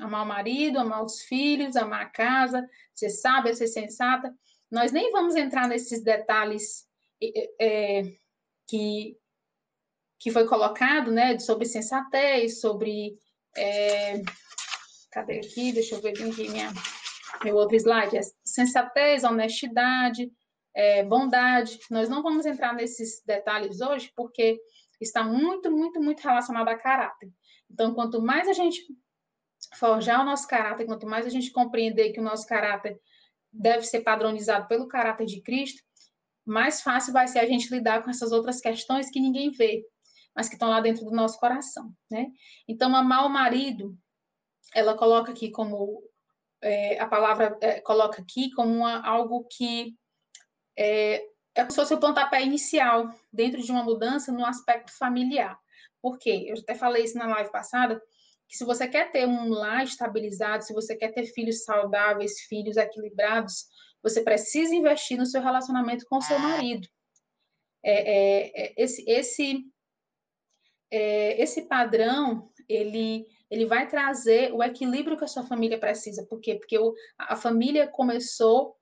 [0.00, 4.34] amar o marido, amar os filhos, amar a casa, ser sábia, ser sensata.
[4.68, 6.88] Nós nem vamos entrar nesses detalhes
[7.60, 8.16] é,
[8.66, 9.16] que,
[10.18, 13.16] que foi colocado, né, sobre sensatez, sobre.
[13.56, 14.20] É,
[15.10, 15.72] cadê aqui?
[15.72, 16.72] Deixa eu ver aqui minha,
[17.44, 18.16] meu outro slide.
[18.16, 20.30] É sensatez, honestidade,
[20.74, 21.78] é, bondade.
[21.90, 24.60] Nós não vamos entrar nesses detalhes hoje, porque
[25.00, 27.30] está muito, muito, muito relacionado a caráter.
[27.70, 28.82] Então, quanto mais a gente
[29.76, 32.98] forjar o nosso caráter, quanto mais a gente compreender que o nosso caráter
[33.52, 35.82] deve ser padronizado pelo caráter de Cristo,
[36.44, 39.84] mais fácil vai ser a gente lidar com essas outras questões que ninguém vê,
[40.34, 42.26] mas que estão lá dentro do nosso coração, né?
[42.68, 43.96] Então, amar o marido,
[44.74, 46.02] ela coloca aqui como
[46.62, 49.94] é, a palavra é, coloca aqui como uma, algo que
[50.76, 55.58] é, é como se fosse o pontapé inicial dentro de uma mudança no aspecto familiar.
[56.00, 56.46] Por quê?
[56.48, 58.00] Eu até falei isso na live passada,
[58.48, 62.76] que se você quer ter um lar estabilizado, se você quer ter filhos saudáveis, filhos
[62.76, 63.66] equilibrados,
[64.02, 66.88] você precisa investir no seu relacionamento com o seu marido.
[67.82, 69.64] É, é, é, esse, esse,
[70.90, 76.24] é, esse padrão, ele, ele vai trazer o equilíbrio que a sua família precisa.
[76.26, 76.54] Por quê?
[76.54, 78.76] Porque o, a família começou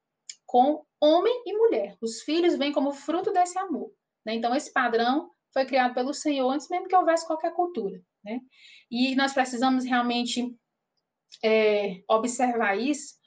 [0.44, 1.96] com homem e mulher.
[2.00, 3.90] Os filhos vêm como fruto desse amor.
[4.24, 4.34] Né?
[4.34, 8.00] Então, esse padrão foi criado pelo Senhor antes mesmo que houvesse qualquer cultura.
[8.22, 8.40] Né?
[8.90, 10.54] E nós precisamos realmente
[11.42, 13.17] é, observar isso,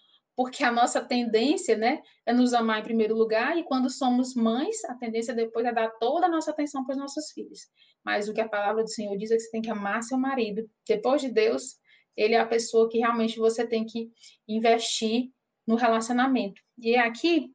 [0.41, 4.83] porque a nossa tendência, né, é nos amar em primeiro lugar, e quando somos mães,
[4.85, 7.67] a tendência depois é dar toda a nossa atenção para os nossos filhos.
[8.03, 10.17] Mas o que a palavra do Senhor diz é que você tem que amar seu
[10.17, 10.67] marido.
[10.87, 11.75] Depois de Deus,
[12.17, 14.11] ele é a pessoa que realmente você tem que
[14.47, 15.29] investir
[15.67, 16.59] no relacionamento.
[16.79, 17.53] E aqui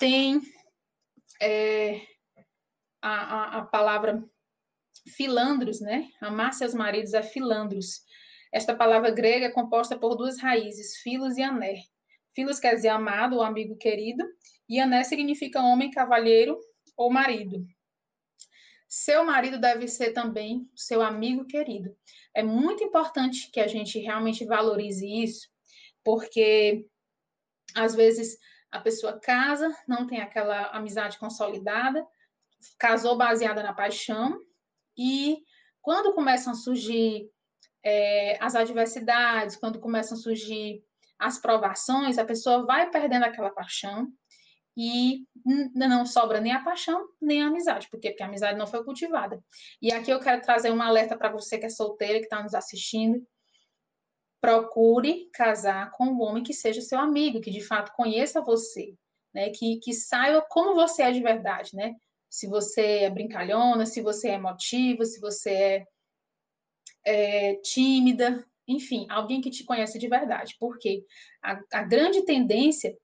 [0.00, 0.40] tem
[1.42, 2.00] é,
[3.02, 4.24] a, a, a, palavra
[5.06, 6.08] filandros, né?
[6.22, 8.00] Amar seus maridos é filandros.
[8.52, 11.82] Esta palavra grega é composta por duas raízes, filos e ané.
[12.34, 14.24] Filos quer dizer amado ou amigo querido,
[14.68, 16.58] e ané significa homem, cavalheiro
[16.96, 17.64] ou marido.
[18.88, 21.94] Seu marido deve ser também seu amigo querido.
[22.34, 25.48] É muito importante que a gente realmente valorize isso,
[26.02, 26.86] porque
[27.74, 28.38] às vezes
[28.70, 32.06] a pessoa casa, não tem aquela amizade consolidada,
[32.78, 34.40] casou baseada na paixão,
[34.96, 35.38] e
[35.82, 37.30] quando começam a surgir
[37.88, 40.84] é, as adversidades, quando começam a surgir
[41.18, 44.12] as provações, a pessoa vai perdendo aquela paixão
[44.76, 45.26] e
[45.74, 47.88] não sobra nem a paixão, nem a amizade.
[47.90, 48.10] Por quê?
[48.10, 49.42] Porque a amizade não foi cultivada.
[49.80, 52.54] E aqui eu quero trazer um alerta para você que é solteira, que está nos
[52.54, 53.26] assistindo.
[54.40, 58.94] Procure casar com um homem que seja seu amigo, que de fato conheça você,
[59.34, 59.50] né?
[59.50, 61.96] Que, que saiba como você é de verdade, né?
[62.30, 65.86] Se você é brincalhona, se você é emotiva, se você é
[67.08, 70.56] é, tímida, enfim, alguém que te conhece de verdade.
[70.60, 71.04] Porque
[71.42, 72.94] a, a grande tendência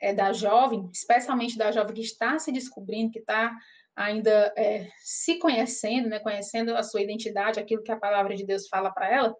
[0.00, 3.56] é da jovem, especialmente da jovem que está se descobrindo, que está
[3.94, 8.66] ainda é, se conhecendo, né, conhecendo a sua identidade, aquilo que a palavra de Deus
[8.66, 9.36] fala para ela,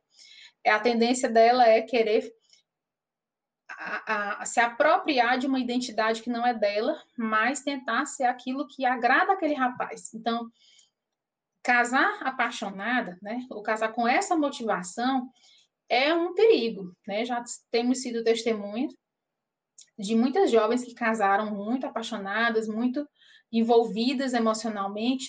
[0.62, 2.32] é a tendência dela é querer
[3.68, 8.68] a, a, se apropriar de uma identidade que não é dela, mas tentar ser aquilo
[8.68, 10.14] que agrada aquele rapaz.
[10.14, 10.48] Então,
[11.64, 15.28] casar apaixonada, né, ou casar com essa motivação,
[15.88, 17.24] é um perigo, né?
[17.24, 18.92] Já temos sido testemunhas
[19.98, 23.08] de muitas jovens que casaram muito apaixonadas, muito
[23.50, 25.26] envolvidas emocionalmente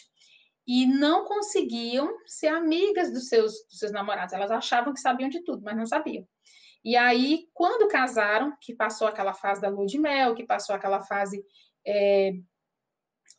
[0.67, 4.33] e não conseguiam ser amigas dos seus, dos seus namorados.
[4.33, 6.27] Elas achavam que sabiam de tudo, mas não sabiam.
[6.83, 11.01] E aí, quando casaram, que passou aquela fase da lua de mel, que passou aquela
[11.01, 11.43] fase
[11.85, 12.33] é,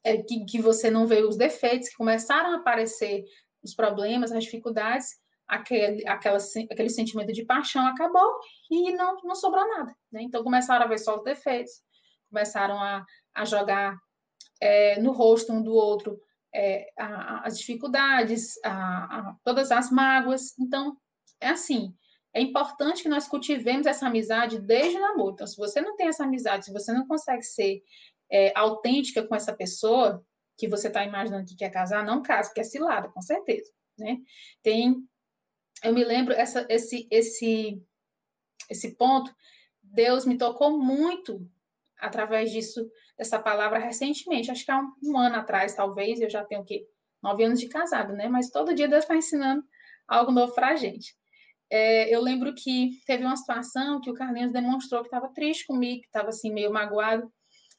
[0.05, 3.25] é, que, que você não vê os defeitos, que começaram a aparecer
[3.63, 5.09] os problemas, as dificuldades,
[5.47, 6.39] aquele, aquela,
[6.71, 8.39] aquele sentimento de paixão acabou
[8.71, 9.95] e não, não sobrou nada.
[10.11, 10.23] Né?
[10.23, 11.73] Então começaram a ver só os defeitos,
[12.29, 13.97] começaram a, a jogar
[14.61, 16.21] é, no rosto um do outro
[16.55, 20.59] é, a, as dificuldades, a, todas as mágoas.
[20.59, 20.97] Então,
[21.41, 21.95] é assim.
[22.33, 25.33] É importante que nós cultivemos essa amizade desde o namoro.
[25.33, 27.83] Então, se você não tem essa amizade, se você não consegue ser
[28.31, 30.25] é, autêntica com essa pessoa
[30.57, 34.19] que você está imaginando que quer casar, não casa, porque é cilada, com certeza, né?
[34.63, 34.97] Tem,
[35.83, 37.83] eu me lembro essa, esse, esse,
[38.71, 39.35] esse ponto,
[39.83, 41.49] Deus me tocou muito
[41.99, 46.45] através disso, dessa palavra recentemente, acho que há um, um ano atrás, talvez, eu já
[46.45, 46.87] tenho o quê?
[47.23, 48.29] Nove anos de casado, né?
[48.29, 49.65] Mas todo dia Deus está ensinando
[50.07, 51.15] algo novo para a gente.
[51.69, 56.03] É, eu lembro que teve uma situação que o Carlinhos demonstrou que estava triste comigo,
[56.03, 57.33] que estava assim, meio magoado,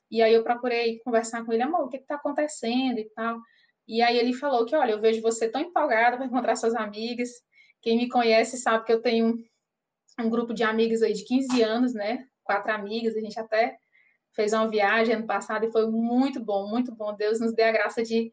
[0.09, 3.39] e aí eu procurei conversar com ele, amor, o que está acontecendo e tal.
[3.87, 7.29] E aí ele falou que, olha, eu vejo você tão empolgada para encontrar suas amigas.
[7.81, 9.37] Quem me conhece sabe que eu tenho
[10.19, 12.27] um grupo de amigas aí de 15 anos, né?
[12.43, 13.77] Quatro amigas, a gente até
[14.33, 17.15] fez uma viagem ano passado e foi muito bom, muito bom.
[17.15, 18.31] Deus nos dê a graça de,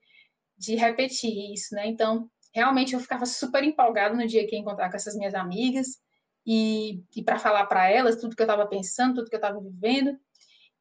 [0.57, 1.87] de repetir isso, né?
[1.87, 5.99] Então, realmente eu ficava super empolgada no dia que ia encontrar com essas minhas amigas
[6.47, 9.61] e, e para falar para elas tudo que eu estava pensando, tudo que eu estava
[9.61, 10.16] vivendo.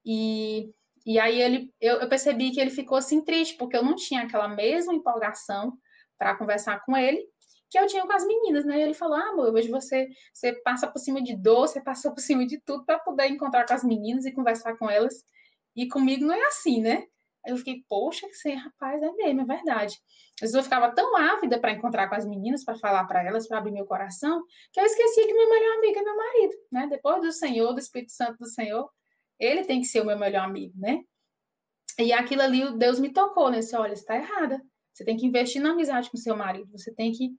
[0.06, 0.70] E
[1.06, 4.22] e aí ele, eu, eu, percebi que ele ficou assim triste, porque eu não tinha
[4.22, 5.74] aquela mesma empolgação
[6.18, 7.28] para conversar com ele
[7.74, 8.78] que eu tinha com as meninas, né?
[8.78, 12.12] E ele falou: Ah, amor, vejo você, você passa por cima de doce, você passa
[12.12, 15.26] por cima de tudo para poder encontrar com as meninas e conversar com elas.
[15.76, 17.04] E comigo não é assim, né?
[17.48, 20.00] Eu fiquei, poxa, que você, rapaz, é mesmo, é verdade.
[20.36, 23.48] Às vezes eu ficava tão ávida para encontrar com as meninas, para falar para elas,
[23.48, 26.88] para abrir meu coração, que eu esquecia que meu melhor amigo é meu marido, né?
[26.88, 28.88] Depois do Senhor, do Espírito Santo do Senhor,
[29.40, 31.02] ele tem que ser o meu melhor amigo, né?
[32.00, 33.62] E aquilo ali, Deus me tocou, né?
[33.62, 34.62] Você, olha, está errada.
[34.94, 36.72] Você tem que investir na amizade com seu marido.
[36.72, 37.32] Você tem que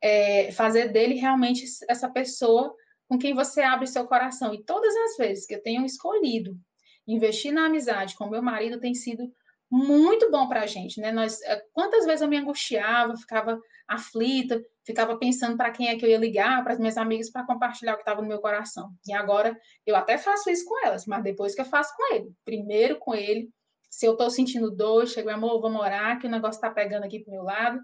[0.00, 2.74] é, fazer dele realmente essa pessoa
[3.08, 4.52] com quem você abre seu coração.
[4.54, 6.58] E todas as vezes que eu tenho escolhido
[7.06, 9.32] investir na amizade com meu marido, tem sido
[9.70, 11.10] muito bom para a gente, né?
[11.10, 16.04] Nós, é, quantas vezes eu me angustiava, ficava aflita, ficava pensando para quem é que
[16.04, 18.90] eu ia ligar, para as minhas amigas, para compartilhar o que estava no meu coração.
[19.06, 22.32] E agora eu até faço isso com elas, mas depois que eu faço com ele.
[22.44, 23.50] Primeiro com ele.
[23.88, 27.20] Se eu estou sentindo dor, chego, amor, vamos orar, que o negócio está pegando aqui
[27.20, 27.80] pro meu lado,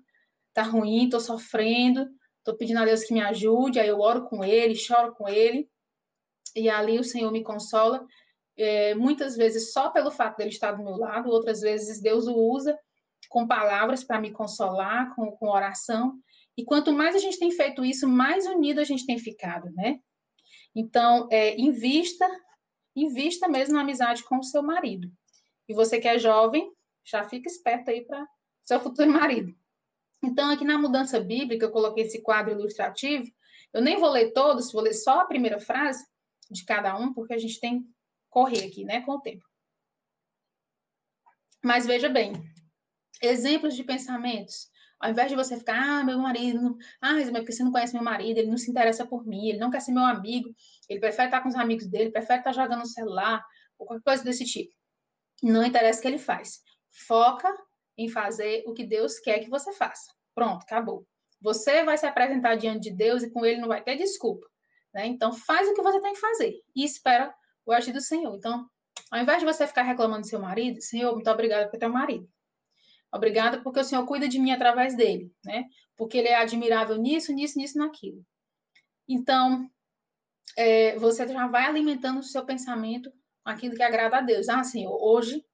[0.54, 4.42] tá ruim, estou sofrendo, estou pedindo a Deus que me ajude, aí eu oro com
[4.42, 5.68] ele, choro com ele,
[6.56, 8.04] e ali o Senhor me consola.
[8.56, 12.34] É, muitas vezes só pelo fato dele estar do meu lado, outras vezes Deus o
[12.34, 12.76] usa
[13.28, 16.18] com palavras para me consolar, com, com oração.
[16.58, 20.00] E quanto mais a gente tem feito isso, mais unido a gente tem ficado, né?
[20.74, 22.28] Então, é, invista,
[22.96, 25.08] invista mesmo na amizade com o seu marido.
[25.68, 26.68] E você que é jovem,
[27.04, 28.26] já fica esperto aí para
[28.64, 29.56] seu futuro marido.
[30.20, 33.30] Então, aqui na mudança bíblica, eu coloquei esse quadro ilustrativo.
[33.72, 36.04] Eu nem vou ler todos, vou ler só a primeira frase
[36.50, 37.88] de cada um, porque a gente tem que
[38.28, 39.44] correr aqui, né, com o tempo.
[41.64, 42.32] Mas veja bem,
[43.22, 44.68] exemplos de pensamentos.
[45.00, 47.94] Ao invés de você ficar, ah, meu marido, ah, mas é porque você não conhece
[47.94, 50.52] meu marido, ele não se interessa por mim, ele não quer ser meu amigo,
[50.88, 53.44] ele prefere estar com os amigos dele, prefere estar jogando no celular,
[53.78, 54.74] ou qualquer coisa desse tipo.
[55.42, 56.60] Não interessa o que ele faz.
[57.06, 57.54] Foca
[57.96, 60.12] em fazer o que Deus quer que você faça.
[60.34, 61.06] Pronto, acabou.
[61.40, 64.46] Você vai se apresentar diante de Deus e com ele não vai ter desculpa.
[64.92, 65.06] Né?
[65.06, 67.32] Então, faz o que você tem que fazer e espera
[67.64, 68.34] o agir do Senhor.
[68.34, 68.68] Então,
[69.10, 71.92] ao invés de você ficar reclamando do seu marido, Senhor, muito obrigada por ter um
[71.92, 72.28] marido.
[73.12, 75.64] Obrigada porque o Senhor cuida de mim através dele, né?
[75.96, 78.24] Porque ele é admirável nisso, nisso, nisso, naquilo.
[79.08, 79.68] Então,
[80.56, 83.10] é, você já vai alimentando o seu pensamento
[83.42, 84.48] com aquilo que agrada a Deus.
[84.48, 85.44] Ah, Senhor, hoje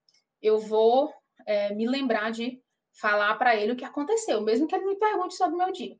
[0.43, 1.13] eu vou
[1.47, 2.61] é, me lembrar de
[3.01, 5.97] falar para ele o que aconteceu, mesmo que ele me pergunte sobre o meu dia.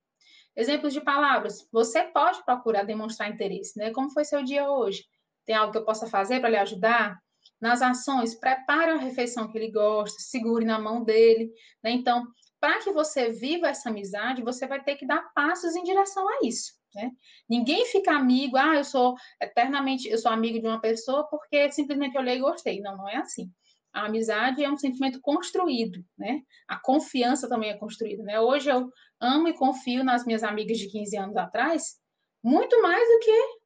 [0.57, 1.69] Exemplos de palavras.
[1.73, 3.91] Você pode procurar demonstrar interesse, né?
[3.91, 5.05] Como foi seu dia hoje?
[5.45, 7.19] Tem algo que eu possa fazer para lhe ajudar?
[7.65, 11.51] Nas ações, prepare uma refeição que ele gosta, segure na mão dele,
[11.83, 11.93] né?
[11.93, 12.27] Então,
[12.61, 16.41] para que você viva essa amizade, você vai ter que dar passos em direção a
[16.43, 17.11] isso, né?
[17.49, 22.19] Ninguém fica amigo, ah, eu sou eternamente, eu sou amigo de uma pessoa porque simplesmente
[22.19, 22.83] olhei e gostei.
[22.83, 23.51] Não, não é assim.
[23.95, 26.43] A amizade é um sentimento construído, né?
[26.69, 28.39] A confiança também é construída, né?
[28.39, 31.95] Hoje eu amo e confio nas minhas amigas de 15 anos atrás,
[32.43, 33.59] muito mais do que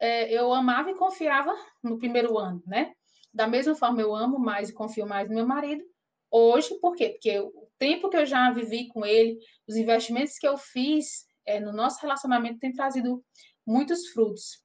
[0.00, 2.94] é, eu amava e confiava no primeiro ano, né?
[3.32, 5.84] Da mesma forma, eu amo mais e confio mais no meu marido
[6.32, 7.10] hoje, por quê?
[7.10, 11.60] Porque o tempo que eu já vivi com ele, os investimentos que eu fiz é,
[11.60, 13.22] no nosso relacionamento tem trazido
[13.66, 14.62] muitos frutos.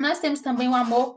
[0.00, 1.16] Nós temos também o amor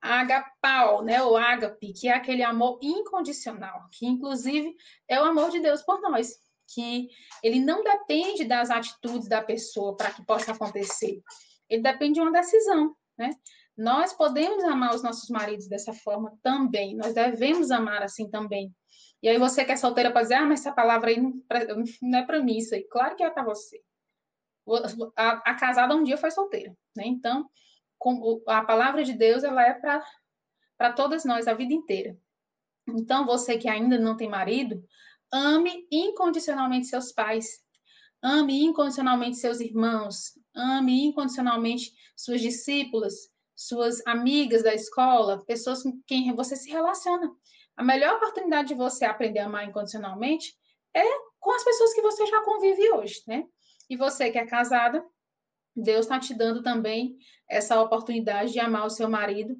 [0.00, 4.74] agapau, né, o ágape, que é aquele amor incondicional, que inclusive
[5.08, 6.34] é o amor de Deus por nós,
[6.74, 7.08] que
[7.42, 11.22] ele não depende das atitudes da pessoa para que possa acontecer.
[11.68, 13.30] Ele depende de uma decisão, né?
[13.76, 18.74] Nós podemos amar os nossos maridos dessa forma também, nós devemos amar assim também.
[19.22, 22.22] E aí você que é solteira pode dizer, ah, mas essa palavra aí não, é
[22.22, 22.84] para mim isso aí.
[22.84, 23.80] Claro que é para você.
[25.16, 27.04] A, a casada um dia foi solteira, né?
[27.06, 27.48] Então,
[28.46, 32.18] a palavra de Deus ela é para todas nós a vida inteira.
[32.88, 34.84] Então, você que ainda não tem marido,
[35.32, 37.62] ame incondicionalmente seus pais,
[38.20, 46.34] ame incondicionalmente seus irmãos, ame incondicionalmente suas discípulas, suas amigas da escola, pessoas com quem
[46.34, 47.30] você se relaciona.
[47.76, 50.54] A melhor oportunidade de você aprender a amar incondicionalmente
[50.94, 51.04] é
[51.40, 53.44] com as pessoas que você já convive hoje, né?
[53.88, 55.04] E você que é casada,
[55.74, 57.16] Deus está te dando também
[57.48, 59.56] essa oportunidade de amar o seu marido.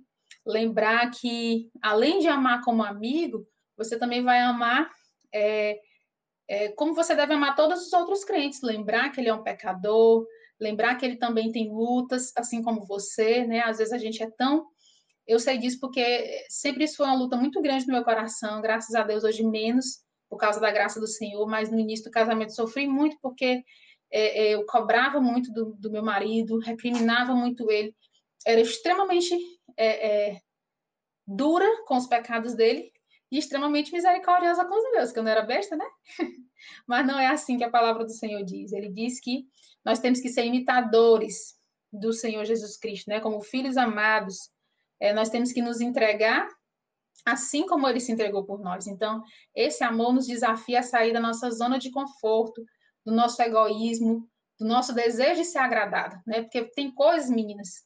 [0.46, 4.90] Lembrar que, além de amar como amigo, você também vai amar
[5.32, 5.80] é,
[6.48, 8.60] é, como você deve amar todos os outros crentes.
[8.62, 10.26] Lembrar que ele é um pecador,
[10.62, 13.60] lembrar que ele também tem lutas, assim como você, né?
[13.62, 14.66] Às vezes a gente é tão.
[15.26, 18.94] Eu sei disso porque sempre isso foi uma luta muito grande no meu coração, graças
[18.94, 22.54] a Deus, hoje menos, por causa da graça do Senhor, mas no início do casamento
[22.54, 23.62] sofri muito porque
[24.10, 27.94] é, é, eu cobrava muito do, do, meu marido, recriminava muito ele,
[28.46, 29.34] era extremamente
[29.76, 30.40] é, é,
[31.26, 32.92] dura com os pecados dele
[33.30, 35.86] e extremamente misericordiosa com os meus, que eu não era besta, né?
[36.86, 38.72] Mas não é assim que a palavra do Senhor diz.
[38.72, 39.46] Ele diz que
[39.84, 41.56] nós temos que ser imitadores
[41.92, 43.20] do Senhor Jesus Cristo, né?
[43.20, 44.50] Como filhos amados,
[45.00, 46.48] é, nós temos que nos entregar
[47.24, 48.86] assim como ele se entregou por nós.
[48.86, 49.22] Então,
[49.54, 52.64] esse amor nos desafia a sair da nossa zona de conforto,
[53.04, 54.28] do nosso egoísmo,
[54.58, 56.42] do nosso desejo de ser agradado, né?
[56.42, 57.84] Porque tem coisas, meninas,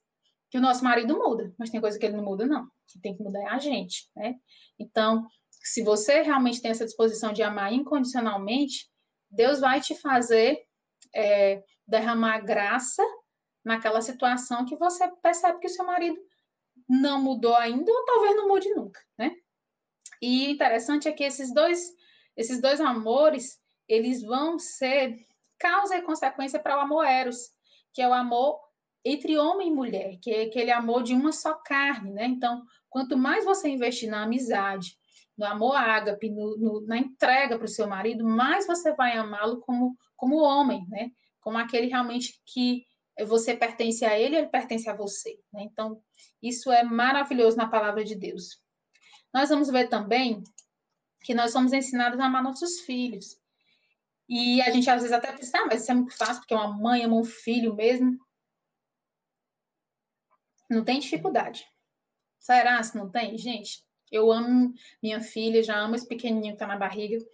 [0.50, 2.66] que o nosso marido muda, mas tem coisa que ele não muda, não.
[2.86, 4.34] Que tem que mudar é a gente, né?
[4.78, 8.88] Então, se você realmente tem essa disposição de amar incondicionalmente,
[9.30, 10.62] Deus vai te fazer
[11.14, 13.02] é, derramar graça
[13.64, 16.18] naquela situação que você percebe que o seu marido
[16.88, 19.32] não mudou ainda ou talvez não mude nunca, né?
[20.20, 21.92] E interessante é que esses dois,
[22.36, 25.16] esses dois amores, eles vão ser
[25.58, 27.50] causa e consequência para o amor eros,
[27.92, 28.60] que é o amor
[29.04, 32.26] entre homem e mulher, que é aquele amor de uma só carne, né?
[32.26, 34.96] Então, quanto mais você investir na amizade,
[35.36, 39.60] no amor ágape, no, no, na entrega para o seu marido, mais você vai amá-lo
[39.60, 41.10] como, como homem, né?
[41.46, 42.84] Como aquele realmente que
[43.24, 45.38] você pertence a ele, ele pertence a você.
[45.52, 45.62] Né?
[45.62, 46.02] Então,
[46.42, 48.60] isso é maravilhoso na palavra de Deus.
[49.32, 50.42] Nós vamos ver também
[51.22, 53.40] que nós somos ensinados a amar nossos filhos.
[54.28, 56.66] E a gente às vezes até pensa, ah, mas isso é muito fácil, porque uma
[56.66, 58.18] mãe ama um filho mesmo.
[60.68, 61.64] Não tem dificuldade.
[62.40, 63.38] Será se não tem?
[63.38, 67.24] Gente, eu amo minha filha, já amo esse pequenininho que tá na barriga,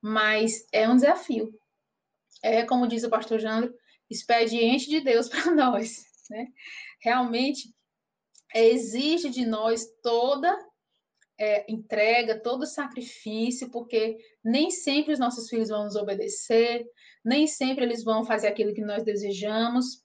[0.00, 1.52] mas é um desafio.
[2.42, 3.74] É, como diz o pastor Jandro,
[4.10, 6.46] expediente de Deus para nós, né?
[7.00, 7.74] Realmente
[8.54, 10.56] exige de nós toda
[11.38, 16.86] é, entrega, todo sacrifício, porque nem sempre os nossos filhos vão nos obedecer,
[17.24, 20.02] nem sempre eles vão fazer aquilo que nós desejamos.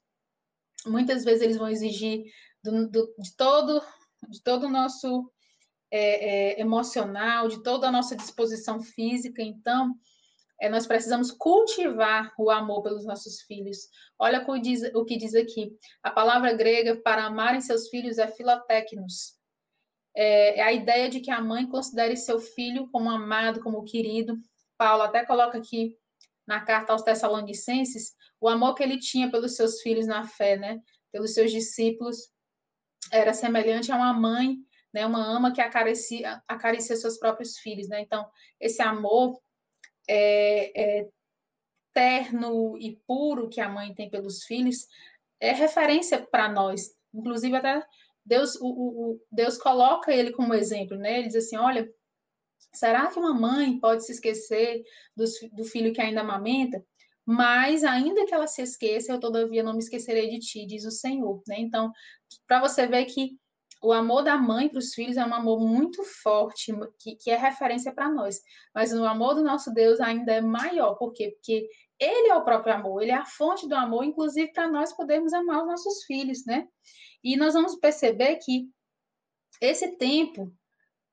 [0.86, 2.24] Muitas vezes eles vão exigir
[2.62, 3.82] do, do, de todo
[4.28, 5.30] de todo o nosso
[5.90, 9.42] é, é, emocional, de toda a nossa disposição física.
[9.42, 9.94] Então,
[10.60, 13.88] é, nós precisamos cultivar o amor pelos nossos filhos.
[14.18, 15.76] Olha o que, diz, o que diz aqui.
[16.02, 19.34] A palavra grega para amar em seus filhos é filotécnos.
[20.16, 24.38] É, é a ideia de que a mãe considere seu filho como amado, como querido.
[24.78, 25.96] Paulo até coloca aqui
[26.46, 30.80] na carta aos Tessalonicenses o amor que ele tinha pelos seus filhos na fé, né?
[31.10, 32.30] Pelos seus discípulos
[33.10, 34.56] era semelhante a uma mãe,
[34.92, 35.06] né?
[35.06, 38.00] Uma ama que acaricia, acaricia seus próprios filhos, né?
[38.00, 38.28] Então
[38.60, 39.40] esse amor
[40.08, 41.08] é, é,
[41.92, 44.86] terno e puro que a mãe tem pelos filhos
[45.40, 46.94] é referência para nós.
[47.12, 47.86] Inclusive até
[48.24, 51.18] Deus, o, o, Deus coloca ele como exemplo, né?
[51.18, 51.88] Ele diz assim: olha,
[52.72, 54.82] será que uma mãe pode se esquecer
[55.16, 56.84] do, do filho que ainda amamenta?
[57.26, 60.90] Mas, ainda que ela se esqueça, eu todavia não me esquecerei de ti, diz o
[60.90, 61.42] Senhor.
[61.48, 61.56] Né?
[61.58, 61.90] Então,
[62.46, 63.38] para você ver que
[63.82, 67.36] o amor da mãe para os filhos é um amor muito forte, que, que é
[67.36, 68.40] referência para nós.
[68.74, 70.94] Mas o amor do nosso Deus ainda é maior.
[70.94, 71.32] Por quê?
[71.32, 71.68] Porque
[72.00, 75.34] ele é o próprio amor, ele é a fonte do amor, inclusive para nós podermos
[75.34, 76.66] amar os nossos filhos, né?
[77.22, 78.68] E nós vamos perceber que
[79.60, 80.50] esse tempo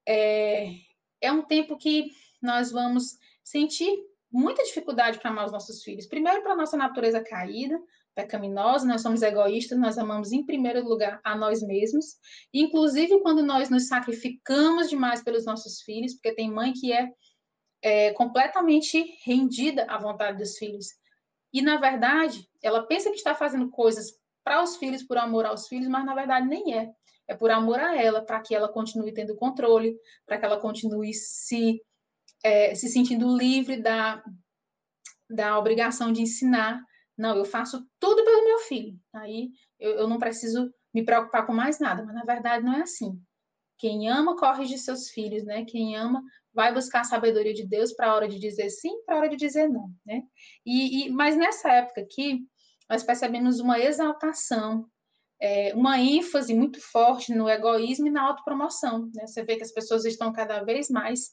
[0.08, 0.74] é,
[1.20, 3.98] é um tempo que nós vamos sentir
[4.32, 6.08] muita dificuldade para amar os nossos filhos.
[6.08, 7.78] Primeiro, para a nossa natureza caída,
[8.22, 12.18] pecaminosa, nós somos egoístas, nós amamos em primeiro lugar a nós mesmos.
[12.54, 17.10] Inclusive, quando nós nos sacrificamos demais pelos nossos filhos, porque tem mãe que é,
[17.82, 20.88] é completamente rendida à vontade dos filhos.
[21.54, 24.14] E, na verdade, ela pensa que está fazendo coisas
[24.44, 26.92] para os filhos, por amor aos filhos, mas na verdade nem é.
[27.28, 29.96] É por amor a ela, para que ela continue tendo controle,
[30.26, 31.82] para que ela continue se,
[32.44, 34.24] é, se sentindo livre da,
[35.30, 36.82] da obrigação de ensinar.
[37.18, 38.98] Não, eu faço tudo pelo meu filho.
[39.14, 39.50] Aí
[39.80, 43.22] eu, eu não preciso me preocupar com mais nada, mas na verdade não é assim.
[43.78, 45.66] Quem ama corrige seus filhos, né?
[45.66, 46.22] Quem ama
[46.54, 49.30] vai buscar a sabedoria de Deus para a hora de dizer sim, para a hora
[49.30, 50.22] de dizer não, né?
[50.66, 52.46] E, e, mas nessa época aqui,
[52.90, 54.86] nós percebemos uma exaltação,
[55.42, 59.10] é, uma ênfase muito forte no egoísmo e na autopromoção.
[59.16, 59.26] Né?
[59.26, 61.32] Você vê que as pessoas estão cada vez mais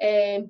[0.00, 0.44] é,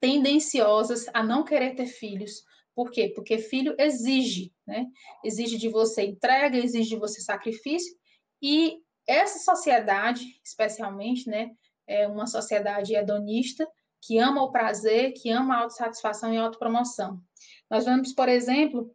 [0.00, 2.42] tendenciosas a não querer ter filhos.
[2.78, 3.08] Por quê?
[3.12, 4.86] Porque filho exige, né?
[5.24, 7.92] Exige de você entrega, exige de você sacrifício,
[8.40, 11.50] e essa sociedade, especialmente, né,
[11.88, 13.66] é uma sociedade hedonista,
[14.00, 17.20] que ama o prazer, que ama a autossatisfação e a autopromoção.
[17.68, 18.94] Nós vemos, por exemplo,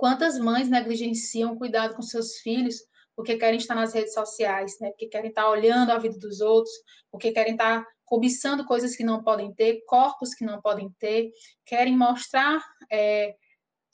[0.00, 2.76] Quantas mães negligenciam o cuidado com seus filhos
[3.14, 4.88] porque querem estar nas redes sociais, né?
[4.88, 6.72] Porque querem estar olhando a vida dos outros,
[7.10, 11.30] porque querem estar cobiçando coisas que não podem ter, corpos que não podem ter,
[11.64, 13.36] querem mostrar é,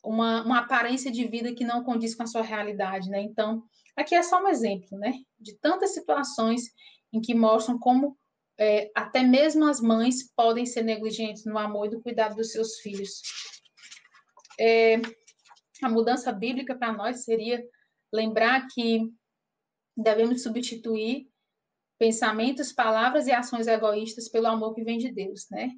[0.03, 3.21] uma, uma aparência de vida que não condiz com a sua realidade, né?
[3.21, 3.63] Então,
[3.95, 5.13] aqui é só um exemplo, né?
[5.39, 6.63] De tantas situações
[7.13, 8.17] em que mostram como
[8.59, 12.79] é, até mesmo as mães podem ser negligentes no amor e no cuidado dos seus
[12.79, 13.21] filhos.
[14.59, 14.97] É,
[15.83, 17.63] a mudança bíblica para nós seria
[18.11, 19.13] lembrar que
[19.95, 21.29] devemos substituir
[21.99, 25.71] pensamentos, palavras e ações egoístas pelo amor que vem de Deus, né?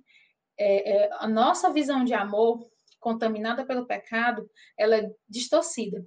[0.58, 6.04] É, é, a nossa visão de amor, contaminada pelo pecado, ela é distorcida.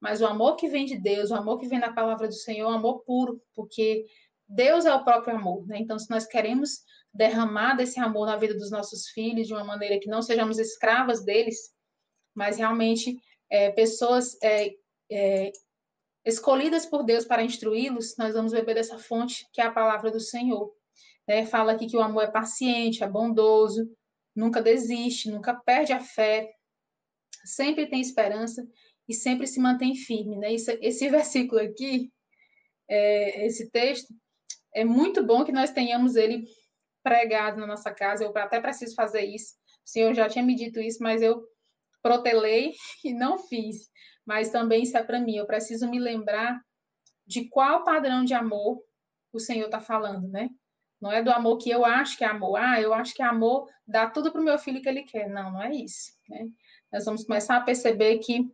[0.00, 2.68] Mas o amor que vem de Deus, o amor que vem da palavra do Senhor,
[2.68, 4.04] é um amor puro, porque
[4.48, 5.78] Deus é o próprio amor, né?
[5.78, 6.80] Então, se nós queremos
[7.12, 11.24] derramar desse amor na vida dos nossos filhos de uma maneira que não sejamos escravas
[11.24, 11.56] deles,
[12.34, 13.16] mas realmente
[13.48, 14.72] é, pessoas é,
[15.10, 15.52] é,
[16.24, 20.20] escolhidas por Deus para instruí-los, nós vamos beber dessa fonte que é a palavra do
[20.20, 20.74] Senhor.
[21.28, 21.46] Né?
[21.46, 23.90] Fala aqui que o amor é paciente, é bondoso,
[24.34, 26.52] nunca desiste, nunca perde a fé,
[27.44, 28.66] sempre tem esperança
[29.08, 30.38] e sempre se mantém firme.
[30.38, 30.54] Né?
[30.54, 32.10] Esse, esse versículo aqui,
[32.88, 34.14] é, esse texto,
[34.74, 36.44] é muito bom que nós tenhamos ele
[37.02, 38.24] pregado na nossa casa.
[38.24, 39.54] Eu até preciso fazer isso.
[39.86, 41.44] O Senhor já tinha me dito isso, mas eu
[42.02, 42.72] protelei
[43.04, 43.88] e não fiz.
[44.26, 45.36] Mas também isso é para mim.
[45.36, 46.60] Eu preciso me lembrar
[47.26, 48.82] de qual padrão de amor
[49.32, 50.48] o Senhor está falando, né?
[51.00, 52.56] Não é do amor que eu acho que é amor.
[52.56, 55.28] Ah, eu acho que é amor dá tudo para o meu filho que ele quer.
[55.28, 56.12] Não, não é isso.
[56.28, 56.48] Né?
[56.92, 58.50] Nós vamos começar a perceber que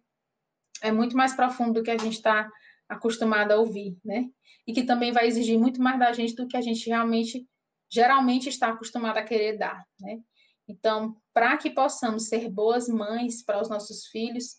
[0.82, 2.50] é muito mais profundo do que a gente está
[2.88, 4.28] acostumado a ouvir, né?
[4.66, 7.46] E que também vai exigir muito mais da gente do que a gente realmente,
[7.88, 10.20] geralmente está acostumado a querer dar, né?
[10.66, 14.56] Então, para que possamos ser boas mães para os nossos filhos,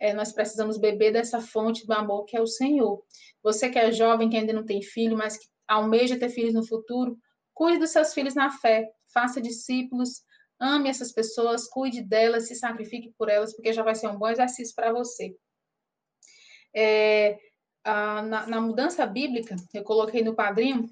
[0.00, 3.02] é, nós precisamos beber dessa fonte do amor que é o Senhor.
[3.42, 6.66] Você que é jovem, que ainda não tem filho, mas que almeja ter filhos no
[6.66, 7.18] futuro,
[7.52, 10.22] cuide dos seus filhos na fé, faça discípulos,
[10.60, 14.28] ame essas pessoas, cuide delas, se sacrifique por elas, porque já vai ser um bom
[14.28, 15.36] exercício para você.
[16.74, 17.38] É,
[17.84, 20.88] a, na, na, mudança bíblica, eu coloquei no quadrinho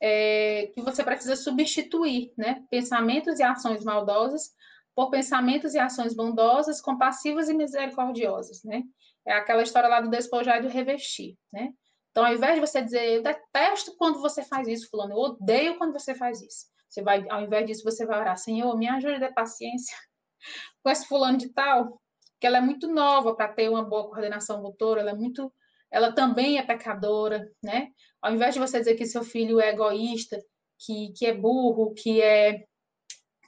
[0.00, 4.52] é, que você precisa substituir né, pensamentos e ações maldosas
[4.94, 8.82] por pensamentos e ações bondosas, compassivas e misericordiosas, né?
[9.26, 11.72] É aquela história lá do despojar e do revestir, né?
[12.10, 15.78] Então, ao invés de você dizer, eu detesto quando você faz isso, fulano, eu odeio
[15.78, 16.66] quando você faz isso.
[16.88, 19.96] Você vai, ao invés disso, você vai orar, Senhor, me ajude a ter paciência
[20.82, 22.00] com esse fulano de tal,
[22.40, 25.52] que ela é muito nova para ter uma boa coordenação motora, ela é muito,
[25.90, 27.90] ela também é pecadora, né?
[28.20, 30.42] Ao invés de você dizer que seu filho é egoísta,
[30.78, 32.64] que, que é burro, que é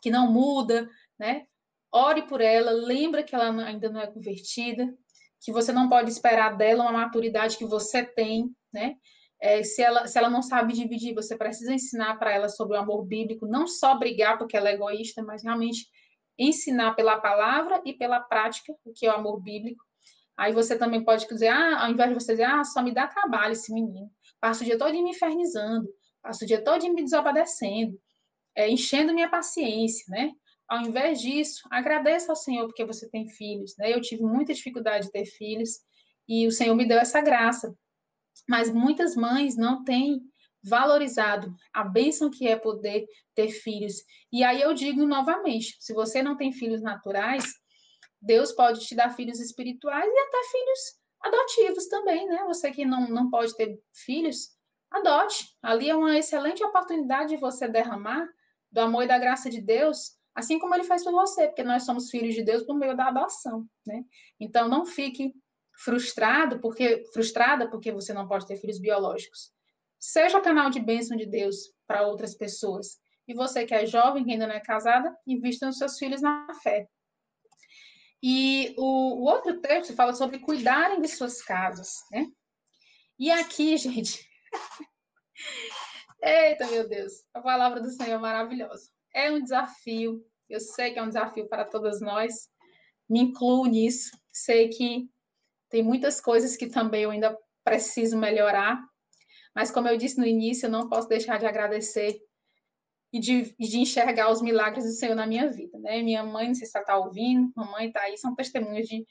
[0.02, 0.90] que não muda,
[1.22, 1.46] né?
[1.92, 4.92] Ore por ela, lembra que ela ainda não é convertida,
[5.40, 8.96] que você não pode esperar dela uma maturidade que você tem, né?
[9.40, 12.80] É, se, ela, se ela não sabe dividir, você precisa ensinar para ela sobre o
[12.80, 15.86] amor bíblico, não só brigar porque ela é egoísta, mas realmente
[16.36, 19.84] ensinar pela palavra e pela prática o que é o amor bíblico.
[20.36, 23.06] Aí você também pode dizer, ah, ao invés de você dizer, ah, só me dá
[23.06, 24.10] trabalho esse menino,
[24.40, 25.88] passa o dia todo me infernizando,
[26.20, 27.96] passa o dia todo me desobedecendo,
[28.56, 30.32] é, enchendo minha paciência, né?
[30.68, 33.92] Ao invés disso, agradeça ao Senhor porque você tem filhos, né?
[33.92, 35.80] Eu tive muita dificuldade de ter filhos
[36.28, 37.74] e o Senhor me deu essa graça.
[38.48, 40.20] Mas muitas mães não têm
[40.64, 43.94] valorizado a bênção que é poder ter filhos.
[44.32, 47.44] E aí eu digo novamente: se você não tem filhos naturais,
[48.20, 52.44] Deus pode te dar filhos espirituais e até filhos adotivos também, né?
[52.46, 54.50] Você que não, não pode ter filhos,
[54.90, 55.48] adote.
[55.62, 58.26] Ali é uma excelente oportunidade de você derramar
[58.70, 61.84] do amor e da graça de Deus, assim como ele faz por você, porque nós
[61.84, 64.04] somos filhos de Deus por meio da adoção, né?
[64.40, 65.34] Então não fique
[65.84, 69.52] frustrado porque frustrada porque você não pode ter filhos biológicos.
[69.98, 72.98] Seja canal de bênção de Deus para outras pessoas.
[73.26, 76.52] E você que é jovem, que ainda não é casada, invista nos seus filhos na
[76.62, 76.88] fé.
[78.22, 82.26] E o, o outro texto fala sobre cuidarem de suas casas, né?
[83.18, 84.24] E aqui, gente,
[86.22, 88.90] Eita, meu Deus, a palavra do Senhor é maravilhosa.
[89.14, 92.48] É um desafio, eu sei que é um desafio para todas nós,
[93.08, 95.08] me incluo nisso, sei que
[95.68, 98.82] tem muitas coisas que também eu ainda preciso melhorar,
[99.54, 102.18] mas como eu disse no início, eu não posso deixar de agradecer
[103.12, 106.02] e de, de enxergar os milagres do Senhor na minha vida, né?
[106.02, 109.06] Minha mãe, não sei se ela está ouvindo, mamãe está aí, são testemunhas de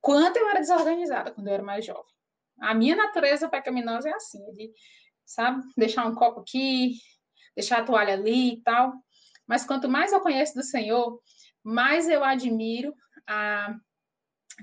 [0.00, 2.14] quanto eu era desorganizada quando eu era mais jovem.
[2.60, 4.72] A minha natureza pecaminosa é assim, de,
[5.24, 6.92] sabe, deixar um copo aqui,
[7.56, 8.92] deixar a toalha ali e tal.
[9.50, 11.20] Mas quanto mais eu conheço do Senhor,
[11.60, 12.94] mais eu admiro
[13.26, 13.74] a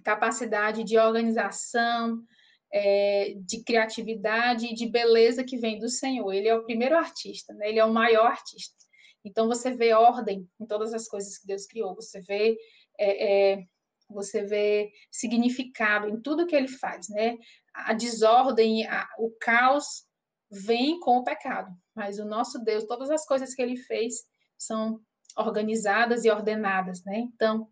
[0.02, 2.24] capacidade de organização,
[2.72, 6.32] é, de criatividade e de beleza que vem do Senhor.
[6.32, 7.68] Ele é o primeiro artista, né?
[7.68, 8.78] ele é o maior artista.
[9.26, 12.58] Então você vê ordem em todas as coisas que Deus criou, você vê
[12.98, 13.64] é, é,
[14.10, 17.38] você vê significado em tudo que ele faz, né?
[17.74, 20.06] A desordem, a, o caos
[20.50, 24.26] vem com o pecado, mas o nosso Deus, todas as coisas que ele fez
[24.58, 25.00] são
[25.38, 27.20] organizadas e ordenadas, né?
[27.20, 27.70] Então,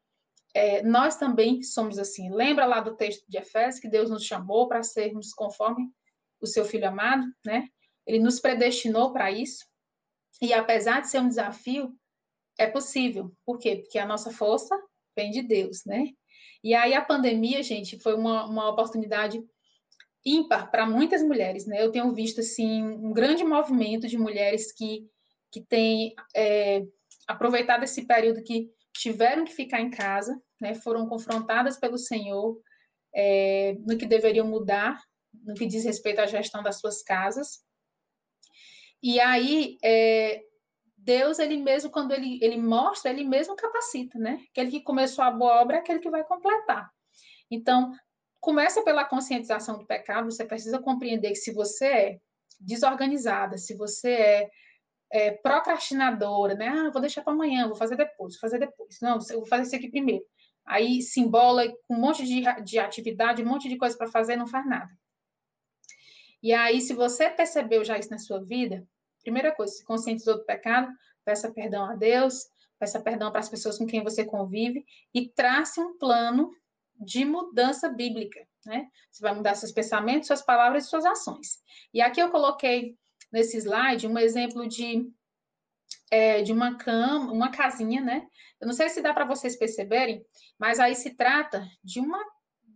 [0.53, 2.31] é, nós também somos assim.
[2.31, 5.89] Lembra lá do texto de Efésios que Deus nos chamou para sermos conforme
[6.41, 7.67] o seu Filho amado, né?
[8.05, 9.65] Ele nos predestinou para isso.
[10.41, 11.93] E apesar de ser um desafio,
[12.57, 13.33] é possível.
[13.45, 13.77] Por quê?
[13.77, 14.79] Porque a nossa força
[15.15, 16.09] vem de Deus, né?
[16.63, 19.43] E aí a pandemia, gente, foi uma, uma oportunidade
[20.25, 21.81] ímpar para muitas mulheres, né?
[21.81, 25.07] Eu tenho visto, assim, um grande movimento de mulheres que,
[25.56, 26.84] que têm é,
[27.26, 32.60] aproveitado esse período que tiveram que ficar em casa, né, foram confrontadas pelo Senhor
[33.16, 35.01] é, no que deveriam mudar,
[35.45, 37.64] no que diz respeito à gestão das suas casas.
[39.01, 40.43] E aí, é,
[40.97, 44.43] Deus, ele mesmo, quando ele, ele mostra, ele mesmo capacita, né?
[44.49, 46.91] Aquele que começou a boa obra é aquele que vai completar.
[47.49, 47.93] Então,
[48.41, 52.20] começa pela conscientização do pecado, você precisa compreender que se você é
[52.60, 54.49] desorganizada, se você é
[55.16, 56.68] é, procrastinadora, né?
[56.68, 58.97] Ah, vou deixar para amanhã, vou fazer depois, vou fazer depois.
[59.01, 60.26] Não, eu vou fazer isso aqui primeiro.
[60.66, 64.36] aí se embola com um monte de, de atividade, um monte de coisa para fazer,
[64.36, 64.91] não faz nada.
[66.43, 68.86] E aí, se você percebeu já isso na sua vida,
[69.22, 70.91] primeira coisa, se conscientizou do pecado,
[71.24, 72.47] peça perdão a Deus,
[72.78, 76.51] peça perdão para as pessoas com quem você convive e trace um plano
[76.99, 78.89] de mudança bíblica, né?
[79.09, 81.63] Você vai mudar seus pensamentos, suas palavras e suas ações.
[81.93, 82.97] E aqui eu coloquei
[83.36, 85.11] nesse slide um exemplo de
[86.09, 88.25] é, de uma cama, uma casinha, né?
[88.61, 90.25] Eu não sei se dá para vocês perceberem,
[90.57, 92.23] mas aí se trata de uma,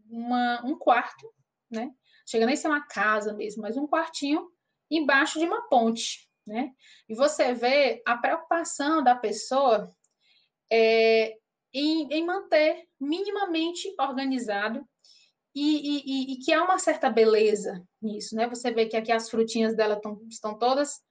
[0.09, 1.31] uma um quarto,
[1.71, 1.89] né?
[2.27, 4.51] Chega nem a ser uma casa mesmo, mas um quartinho
[4.91, 6.73] embaixo de uma ponte, né?
[7.07, 9.89] E você vê a preocupação da pessoa
[10.69, 11.37] é,
[11.73, 14.85] em, em manter minimamente organizado
[15.55, 18.47] e, e, e, que há uma certa beleza nisso, né?
[18.47, 21.01] Você vê que aqui as frutinhas dela tão, estão todas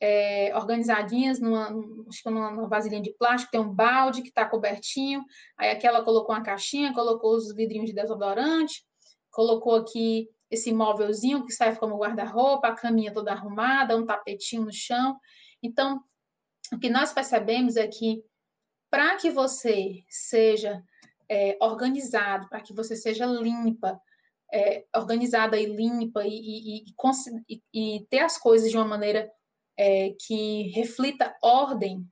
[0.00, 1.68] é, organizadinhas numa,
[2.08, 5.24] acho que numa vasilhinha de plástico, tem um balde que está cobertinho,
[5.56, 8.84] aí aqui ela colocou uma caixinha, colocou os vidrinhos de desodorante,
[9.30, 14.72] colocou aqui esse móvelzinho que serve como guarda-roupa, a caminha toda arrumada, um tapetinho no
[14.72, 15.18] chão.
[15.62, 16.00] Então,
[16.72, 18.22] o que nós percebemos é que
[18.90, 20.82] para que você seja
[21.28, 24.00] é, organizado, para que você seja limpa,
[24.52, 26.84] é, organizada e limpa e, e,
[27.48, 29.30] e, e, ter as coisas de uma maneira
[29.76, 32.06] é, que reflita ordem,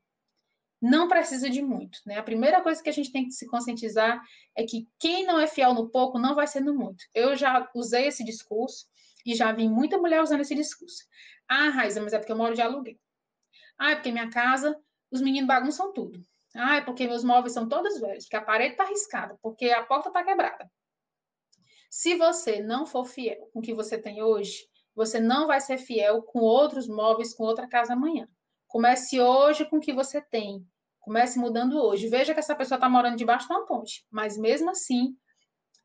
[0.80, 2.18] não precisa de muito, né?
[2.18, 4.22] A primeira coisa que a gente tem que se conscientizar
[4.54, 7.02] é que quem não é fiel no pouco não vai ser no muito.
[7.14, 8.86] Eu já usei esse discurso
[9.24, 11.02] e já vi muita mulher usando esse discurso.
[11.48, 12.96] Ah, Raiza, mas é porque eu moro de aluguel.
[13.78, 14.78] Ah, é porque minha casa,
[15.10, 16.20] os meninos bagunçam tudo.
[16.56, 19.84] Ah, é porque meus móveis são todos velhos, porque a parede está arriscada, porque a
[19.84, 20.70] porta está quebrada.
[21.90, 25.78] Se você não for fiel com o que você tem hoje, você não vai ser
[25.78, 28.28] fiel com outros móveis, com outra casa amanhã.
[28.66, 30.66] Comece hoje com o que você tem.
[31.00, 32.08] Comece mudando hoje.
[32.08, 35.16] Veja que essa pessoa está morando debaixo de uma ponte, mas mesmo assim,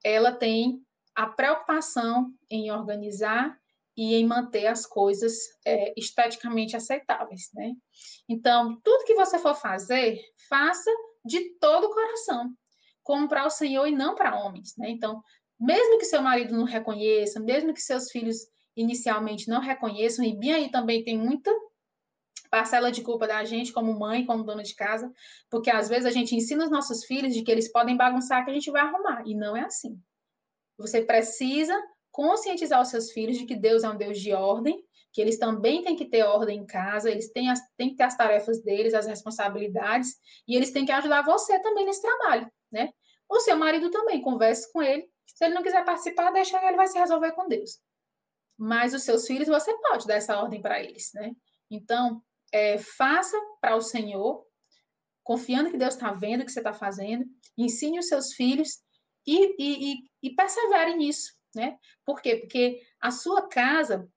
[0.04, 0.82] ela tem
[1.14, 3.61] a preocupação em organizar
[4.02, 7.74] e em manter as coisas é, esteticamente aceitáveis, né?
[8.28, 10.90] Então, tudo que você for fazer, faça
[11.24, 12.50] de todo o coração,
[13.04, 14.90] como para o Senhor e não para homens, né?
[14.90, 15.22] Então,
[15.60, 18.38] mesmo que seu marido não reconheça, mesmo que seus filhos
[18.76, 21.52] inicialmente não reconheçam, e bem aí também tem muita
[22.50, 25.14] parcela de culpa da gente como mãe, como dona de casa,
[25.48, 28.50] porque às vezes a gente ensina os nossos filhos de que eles podem bagunçar que
[28.50, 30.02] a gente vai arrumar, e não é assim.
[30.76, 31.80] Você precisa
[32.12, 34.84] conscientizar os seus filhos de que Deus é um Deus de ordem,
[35.14, 38.04] que eles também têm que ter ordem em casa, eles têm, as, têm que ter
[38.04, 40.16] as tarefas deles, as responsabilidades,
[40.48, 42.90] e eles têm que ajudar você também nesse trabalho, né?
[43.30, 45.10] O seu marido também, converse com ele.
[45.26, 47.80] Se ele não quiser participar, deixa ele, vai se resolver com Deus.
[48.58, 51.32] Mas os seus filhos, você pode dar essa ordem para eles, né?
[51.70, 54.46] Então, é, faça para o Senhor,
[55.24, 57.26] confiando que Deus está vendo o que você está fazendo,
[57.58, 58.80] ensine os seus filhos
[59.26, 61.78] e, e, e, e persevere nisso, né?
[62.06, 62.38] Por quê?
[62.38, 64.08] Porque a sua casa,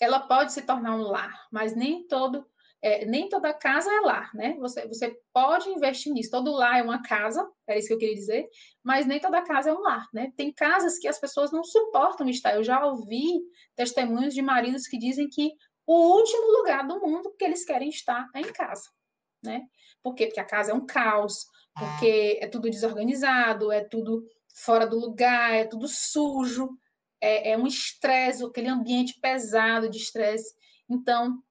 [0.00, 2.46] ela pode se tornar um lar, mas nem todo,
[2.80, 4.56] é, nem toda casa é lar, né?
[4.58, 6.30] Você, você pode investir nisso.
[6.30, 8.48] Todo lar é uma casa, é isso que eu queria dizer,
[8.82, 10.32] mas nem toda casa é um lar, né?
[10.36, 12.54] Tem casas que as pessoas não suportam estar.
[12.54, 13.40] Eu já ouvi
[13.76, 15.52] testemunhos de maridos que dizem que
[15.86, 18.88] o último lugar do mundo que eles querem estar é em casa,
[19.42, 19.62] né?
[20.02, 20.26] Por quê?
[20.26, 21.46] Porque a casa é um caos,
[21.78, 26.76] porque é tudo desorganizado, é tudo fora do lugar, é tudo sujo,
[27.20, 30.54] é, é um estresse, aquele ambiente pesado de estresse.
[30.88, 31.42] Então,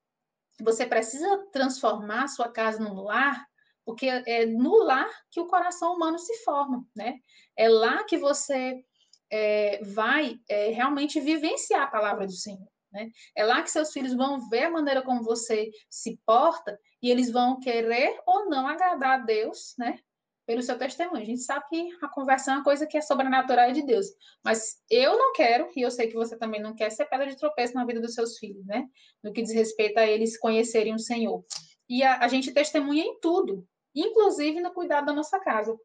[0.61, 3.45] você precisa transformar sua casa num lar,
[3.83, 7.19] porque é no lar que o coração humano se forma, né?
[7.57, 8.83] É lá que você
[9.31, 12.67] é, vai é, realmente vivenciar a palavra do Senhor.
[12.91, 13.09] Né?
[13.35, 17.31] É lá que seus filhos vão ver a maneira como você se porta e eles
[17.31, 19.97] vão querer ou não agradar a Deus, né?
[20.45, 21.21] Pelo seu testemunho.
[21.21, 24.07] A gente sabe que a conversão é uma coisa que é sobrenatural de Deus.
[24.43, 27.37] Mas eu não quero, e eu sei que você também não quer, ser pedra de
[27.37, 28.87] tropeço na vida dos seus filhos, né?
[29.23, 31.43] No que diz respeito a eles conhecerem o Senhor.
[31.87, 35.77] E a, a gente testemunha em tudo, inclusive no cuidado da nossa casa.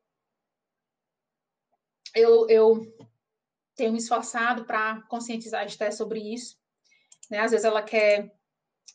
[2.14, 2.80] Eu, eu
[3.74, 6.57] tenho me esforçado para conscientizar a Esté sobre isso.
[7.30, 7.40] Né?
[7.40, 8.34] Às vezes ela quer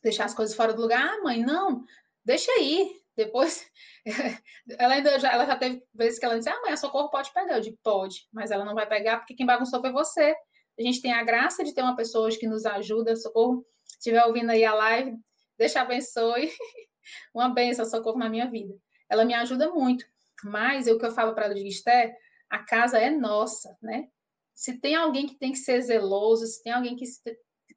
[0.02, 1.06] deixar as coisas fora do lugar.
[1.06, 1.86] Ah, mãe, não,
[2.26, 3.70] deixa aí, depois,
[4.80, 7.32] ela ainda já, ela já teve vezes que ela disse, ah, mãe, a Socorro pode
[7.34, 7.56] pegar.
[7.56, 10.36] Eu digo, pode, mas ela não vai pegar porque quem bagunçou foi você.
[10.80, 13.16] A gente tem a graça de ter uma pessoa hoje que nos ajuda.
[13.16, 15.18] Socorro, se estiver ouvindo aí a live,
[15.58, 16.52] deixa abençoe.
[17.34, 18.74] uma benção, Socorro, na minha vida.
[19.10, 20.06] Ela me ajuda muito.
[20.44, 22.16] Mas o que eu falo para ela de Esté,
[22.50, 24.08] a casa é nossa, né?
[24.56, 27.06] Se tem alguém que tem que ser zeloso, se tem alguém que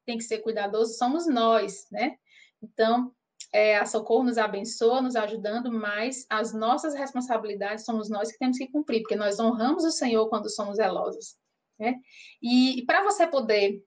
[0.04, 2.16] tem que ser cuidadoso, somos nós, né?
[2.62, 3.14] Então,
[3.54, 8.58] é, a Socorro nos abençoa, nos ajudando, mas as nossas responsabilidades somos nós que temos
[8.58, 11.36] que cumprir, porque nós honramos o Senhor quando somos zelosos.
[11.78, 11.94] Né?
[12.42, 13.80] E, e para você poder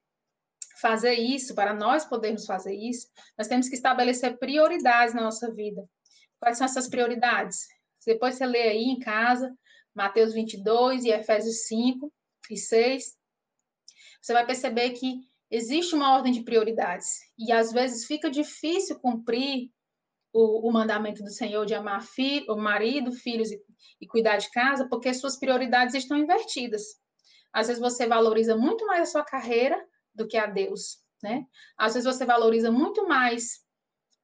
[0.80, 5.86] fazer isso, para nós podermos fazer isso, nós temos que estabelecer prioridades na nossa vida.
[6.40, 7.66] Quais são essas prioridades?
[8.06, 9.54] Depois você lê aí em casa,
[9.94, 12.10] Mateus 22 e Efésios 5
[12.50, 13.04] e 6,
[14.22, 17.18] você vai perceber que existe uma ordem de prioridades.
[17.38, 19.70] E às vezes fica difícil cumprir
[20.32, 22.04] o, o mandamento do Senhor de amar
[22.48, 23.60] o marido, filhos e,
[24.00, 26.82] e cuidar de casa, porque suas prioridades estão invertidas.
[27.52, 29.82] Às vezes você valoriza muito mais a sua carreira
[30.14, 31.44] do que a Deus, né?
[31.76, 33.60] Às vezes você valoriza muito mais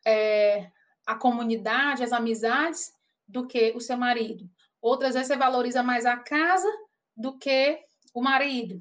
[0.06, 0.70] é,
[1.06, 2.92] a comunidade, as amizades,
[3.26, 4.44] do que o seu marido.
[4.80, 6.70] Outras vezes você valoriza mais a casa
[7.16, 7.80] do que
[8.12, 8.78] o marido.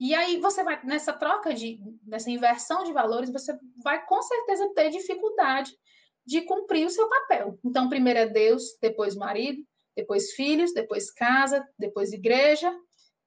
[0.00, 4.72] E aí você vai, nessa troca de, nessa inversão de valores, você vai com certeza
[4.74, 5.76] ter dificuldade
[6.24, 7.58] de cumprir o seu papel.
[7.62, 9.62] Então, primeiro é Deus, depois marido,
[9.94, 12.74] depois filhos, depois casa, depois igreja,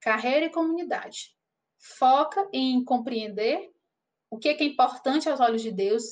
[0.01, 1.35] carreira e comunidade.
[1.77, 3.69] Foca em compreender
[4.31, 6.03] o que é, importante aos olhos de Deus.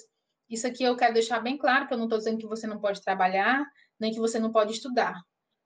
[0.47, 2.79] Isso aqui eu quero deixar bem claro, que eu não estou dizendo que você não
[2.79, 3.65] pode trabalhar,
[3.99, 5.19] nem que você não pode estudar,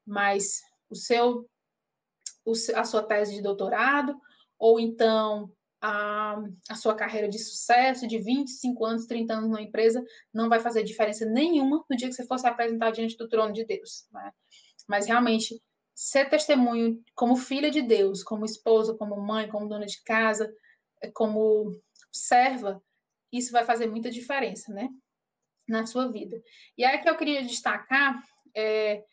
[0.05, 1.49] mas o seu,
[2.75, 4.17] a sua tese de doutorado,
[4.57, 5.51] ou então
[5.81, 10.03] a, a sua carreira de sucesso de 25 anos, 30 anos numa empresa,
[10.33, 13.53] não vai fazer diferença nenhuma no dia que você for se apresentar diante do trono
[13.53, 14.07] de Deus.
[14.11, 14.31] Né?
[14.87, 15.61] Mas realmente,
[15.93, 20.51] ser testemunho como filha de Deus, como esposa, como mãe, como dona de casa,
[21.13, 21.71] como
[22.11, 22.81] serva,
[23.31, 24.89] isso vai fazer muita diferença, né?
[25.67, 26.41] Na sua vida.
[26.77, 28.23] E aí que eu queria destacar
[28.55, 29.03] é,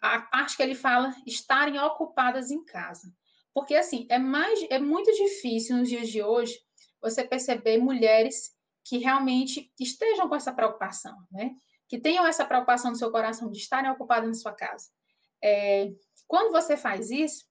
[0.00, 3.12] a parte que ele fala estarem ocupadas em casa.
[3.54, 6.58] Porque, assim, é, mais, é muito difícil nos dias de hoje
[7.00, 8.52] você perceber mulheres
[8.84, 11.50] que realmente estejam com essa preocupação, né?
[11.88, 14.88] Que tenham essa preocupação no seu coração de estarem ocupadas na sua casa.
[15.42, 15.92] É,
[16.26, 17.44] quando você faz isso,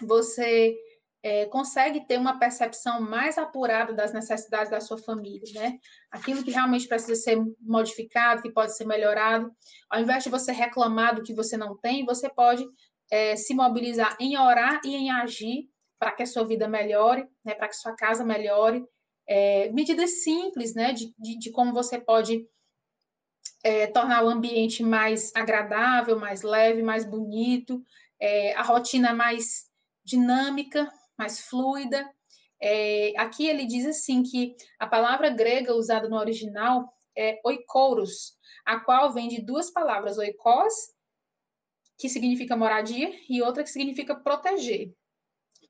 [0.00, 0.76] você
[1.22, 5.78] é, consegue ter uma percepção mais apurada das necessidades da sua família, né?
[6.10, 9.54] Aquilo que realmente precisa ser modificado, que pode ser melhorado.
[9.90, 12.66] Ao invés de você reclamar do que você não tem, você pode
[13.10, 17.54] é, se mobilizar em orar e em agir para que a sua vida melhore, né,
[17.54, 18.84] para que sua casa melhore.
[19.26, 22.46] É, medidas simples, né, de, de, de como você pode
[23.62, 27.84] é, tornar o ambiente mais agradável, mais leve, mais bonito,
[28.18, 29.68] é, a rotina mais
[30.04, 32.08] dinâmica, mais fluida.
[32.62, 38.34] É, aqui ele diz assim que a palavra grega usada no original é oikoros,
[38.64, 40.74] a qual vem de duas palavras, oikos
[42.00, 44.92] que significa moradia, e outra que significa proteger.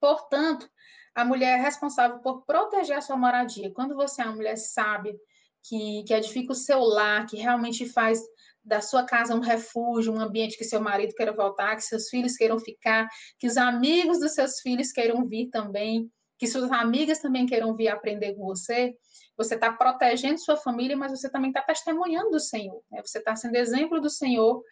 [0.00, 0.70] Portanto,
[1.14, 3.72] a mulher é responsável por proteger a sua moradia.
[3.72, 5.14] Quando você é uma mulher sábia,
[5.62, 8.20] que, que edifica o seu lar, que realmente faz
[8.62, 12.36] da sua casa um refúgio, um ambiente que seu marido queira voltar, que seus filhos
[12.36, 13.08] queiram ficar,
[13.38, 17.88] que os amigos dos seus filhos queiram vir também, que suas amigas também queiram vir
[17.88, 18.94] aprender com você.
[19.36, 22.82] Você está protegendo sua família, mas você também está testemunhando do Senhor.
[22.90, 23.02] Né?
[23.04, 24.62] Você está sendo exemplo do Senhor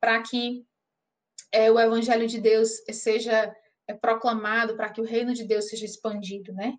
[0.00, 0.64] para que
[1.56, 3.56] é, o evangelho de Deus seja
[3.88, 6.74] é, proclamado, para que o reino de Deus seja expandido, né?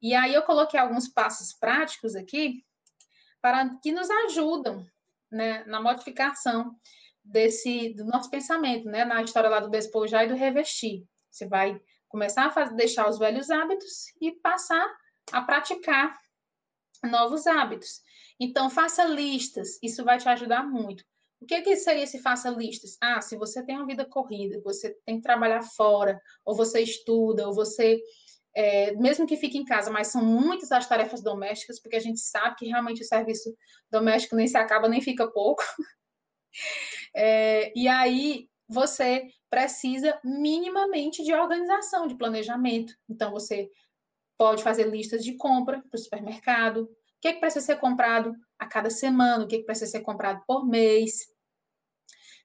[0.00, 2.64] E aí eu coloquei alguns passos práticos aqui
[3.42, 4.86] para que nos ajudam
[5.30, 6.74] né, na modificação
[7.22, 9.04] desse do nosso pensamento, né?
[9.04, 11.04] Na história lá do despojar e do revestir.
[11.30, 11.78] Você vai
[12.08, 14.90] começar a fazer, deixar os velhos hábitos e passar
[15.30, 16.18] a praticar
[17.04, 18.00] novos hábitos.
[18.40, 21.04] Então, faça listas, isso vai te ajudar muito.
[21.42, 22.96] O que, que seria se faça listas?
[23.00, 27.48] Ah, se você tem uma vida corrida, você tem que trabalhar fora, ou você estuda,
[27.48, 28.00] ou você,
[28.54, 32.20] é, mesmo que fique em casa, mas são muitas as tarefas domésticas, porque a gente
[32.20, 33.52] sabe que realmente o serviço
[33.90, 35.62] doméstico nem se acaba, nem fica pouco.
[37.14, 42.94] É, e aí você precisa minimamente de organização, de planejamento.
[43.08, 43.70] Então, você
[44.38, 46.88] pode fazer listas de compra para o supermercado, o
[47.20, 50.00] que, é que precisa ser comprado a cada semana, o que, é que precisa ser
[50.00, 51.31] comprado por mês,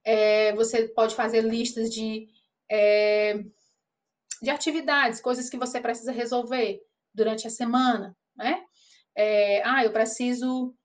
[0.04, 2.28] é, você pode fazer listas de,
[2.70, 3.40] é,
[4.42, 6.80] de atividades, coisas que você precisa resolver
[7.14, 8.64] durante a semana, né?
[9.16, 10.76] É, ah, eu preciso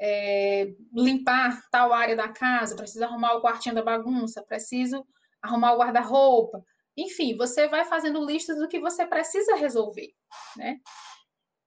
[0.00, 5.06] é, limpar tal área da casa, preciso arrumar o quartinho da bagunça, preciso
[5.40, 6.62] arrumar o guarda-roupa.
[6.96, 10.10] Enfim, você vai fazendo listas do que você precisa resolver,
[10.56, 10.78] né?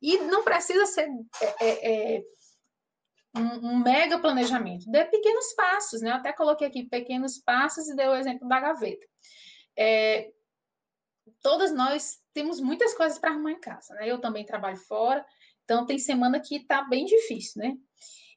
[0.01, 1.07] E não precisa ser
[1.59, 2.23] é, é,
[3.39, 4.89] um, um, mega planejamento.
[4.89, 6.11] Dê pequenos passos, né?
[6.11, 9.05] Eu até coloquei aqui pequenos passos e dei o exemplo da gaveta.
[9.77, 10.31] É,
[11.41, 14.09] todas nós temos muitas coisas para arrumar em casa, né?
[14.09, 15.25] Eu também trabalho fora,
[15.63, 17.77] então tem semana que tá bem difícil, né?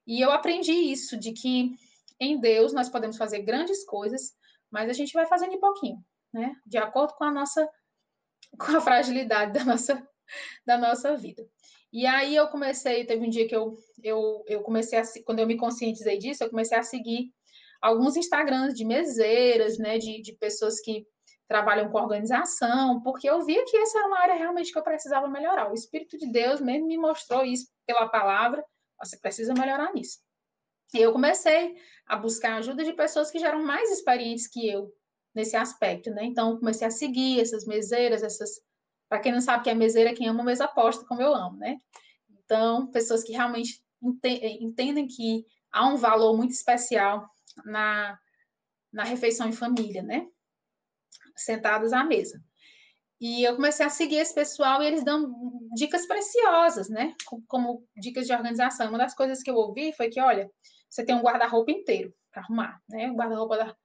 [0.07, 1.73] E eu aprendi isso, de que
[2.19, 4.33] em Deus nós podemos fazer grandes coisas,
[4.71, 6.55] mas a gente vai fazendo de pouquinho, né?
[6.67, 7.69] De acordo com a nossa
[8.59, 10.09] com a fragilidade da nossa
[10.67, 11.47] da nossa vida.
[11.93, 15.47] E aí eu comecei, teve um dia que eu eu, eu comecei a quando eu
[15.47, 17.31] me conscientizei disso, eu comecei a seguir
[17.81, 21.07] alguns Instagrams de meseiras, né, de, de pessoas que
[21.49, 25.29] trabalham com organização, porque eu via que essa era uma área realmente que eu precisava
[25.29, 25.71] melhorar.
[25.71, 28.65] O Espírito de Deus mesmo me mostrou isso pela palavra,
[28.99, 30.19] você precisa melhorar nisso.
[30.95, 31.75] E eu comecei
[32.07, 34.93] a buscar ajuda de pessoas que já eram mais experientes que eu
[35.35, 36.25] nesse aspecto, né?
[36.25, 38.61] Então, comecei a seguir essas meseiras, essas.
[39.13, 41.59] Para quem não sabe que é meseira, é quem ama mesa aposta, como eu amo,
[41.59, 41.77] né?
[42.31, 43.85] Então, pessoas que realmente
[44.59, 47.29] entendem que há um valor muito especial
[47.67, 48.19] na,
[48.91, 50.27] na refeição em família, né?
[51.37, 52.43] Sentados à mesa.
[53.21, 55.31] E eu comecei a seguir esse pessoal e eles dão
[55.75, 57.15] dicas preciosas, né?
[57.47, 58.89] Como, dicas de organização.
[58.89, 60.51] Uma das coisas que eu ouvi foi que, olha,
[60.89, 63.11] você tem um guarda-roupa inteiro para arrumar, né?
[63.11, 63.77] Um guarda-roupa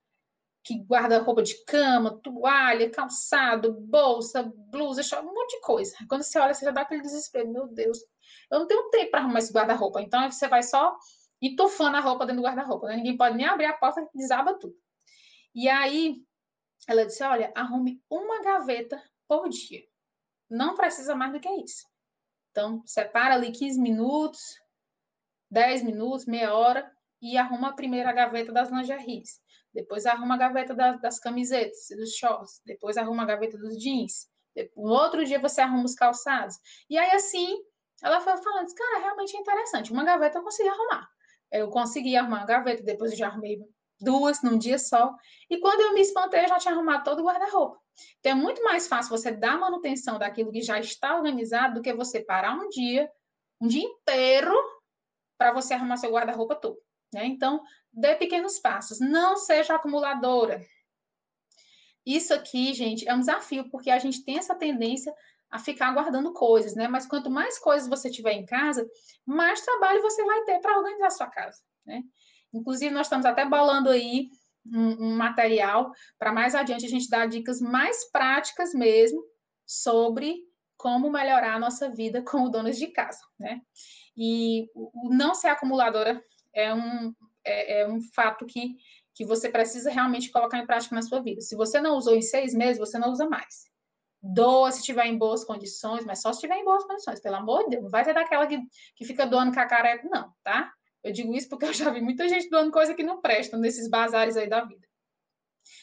[0.68, 5.96] que guarda roupa de cama, toalha, calçado, bolsa, blusa, um monte de coisa.
[6.06, 7.98] Quando você olha, você já dá aquele desespero, meu Deus,
[8.50, 10.02] eu não tenho tempo para arrumar esse guarda-roupa.
[10.02, 10.94] Então você vai só
[11.40, 12.96] entufando a roupa dentro do guarda-roupa, né?
[12.96, 14.74] Ninguém pode nem abrir a porta desaba tudo.
[15.54, 16.16] E aí
[16.86, 19.82] ela disse: olha, arrume uma gaveta por dia.
[20.50, 21.86] Não precisa mais do que isso.
[22.50, 24.40] Então, separa ali 15 minutos,
[25.50, 26.92] 10 minutos, meia hora,
[27.22, 29.40] e arruma a primeira gaveta das lingeries.
[29.78, 32.60] Depois arruma a gaveta das, das camisetas e dos shorts.
[32.66, 34.28] Depois arruma a gaveta dos jeans.
[34.76, 36.56] No outro dia você arruma os calçados.
[36.90, 37.56] E aí, assim,
[38.02, 39.92] ela foi falando, cara, realmente é interessante.
[39.92, 41.08] Uma gaveta eu consegui arrumar.
[41.52, 43.60] Eu consegui arrumar uma gaveta, depois eu já arrumei
[44.00, 45.14] duas num dia só.
[45.48, 47.78] E quando eu me espantei, eu já tinha arrumado todo o guarda-roupa.
[48.18, 51.94] Então, é muito mais fácil você dar manutenção daquilo que já está organizado do que
[51.94, 53.08] você parar um dia,
[53.60, 54.52] um dia inteiro,
[55.38, 56.78] para você arrumar seu guarda-roupa todo.
[57.12, 57.26] Né?
[57.26, 57.62] Então,
[57.92, 59.00] dê pequenos passos.
[59.00, 60.60] Não seja acumuladora.
[62.04, 65.14] Isso aqui, gente, é um desafio, porque a gente tem essa tendência
[65.50, 66.88] a ficar guardando coisas, né?
[66.88, 68.86] Mas quanto mais coisas você tiver em casa,
[69.26, 72.02] mais trabalho você vai ter para organizar a sua casa, né?
[72.52, 74.28] Inclusive, nós estamos até bolando aí
[74.66, 79.22] um, um material para mais adiante a gente dar dicas mais práticas mesmo
[79.66, 80.36] sobre
[80.76, 83.60] como melhorar a nossa vida como donas de casa, né?
[84.16, 86.22] E o não ser acumuladora
[86.54, 87.14] é um,
[87.48, 88.76] é, é um fato que,
[89.14, 91.40] que você precisa realmente colocar em prática na sua vida.
[91.40, 93.66] Se você não usou em seis meses, você não usa mais.
[94.22, 97.64] Doa se estiver em boas condições, mas só se estiver em boas condições, pelo amor
[97.64, 97.84] de Deus.
[97.84, 98.60] Não vai ser daquela que,
[98.96, 100.72] que fica doando cacareco, não, tá?
[101.02, 103.88] Eu digo isso porque eu já vi muita gente doando coisa que não presta nesses
[103.88, 104.86] bazares aí da vida.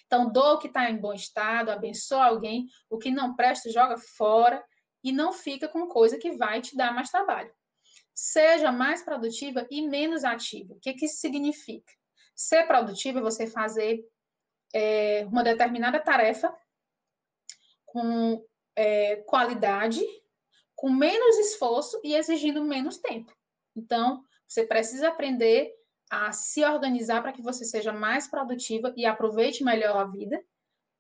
[0.06, 3.98] Então, doa o que está em bom estado, abençoa alguém, o que não presta, joga
[3.98, 4.64] fora
[5.04, 7.52] e não fica com coisa que vai te dar mais trabalho.
[8.16, 10.74] Seja mais produtiva e menos ativa.
[10.74, 11.92] O que, que isso significa?
[12.34, 14.04] Ser produtiva é você fazer
[14.74, 16.56] é, uma determinada tarefa
[17.86, 18.44] com
[18.76, 20.02] é, qualidade,
[20.76, 23.34] com menos esforço e exigindo menos tempo.
[23.76, 25.74] Então, você precisa aprender
[26.10, 30.42] a se organizar para que você seja mais produtiva e aproveite melhor a vida,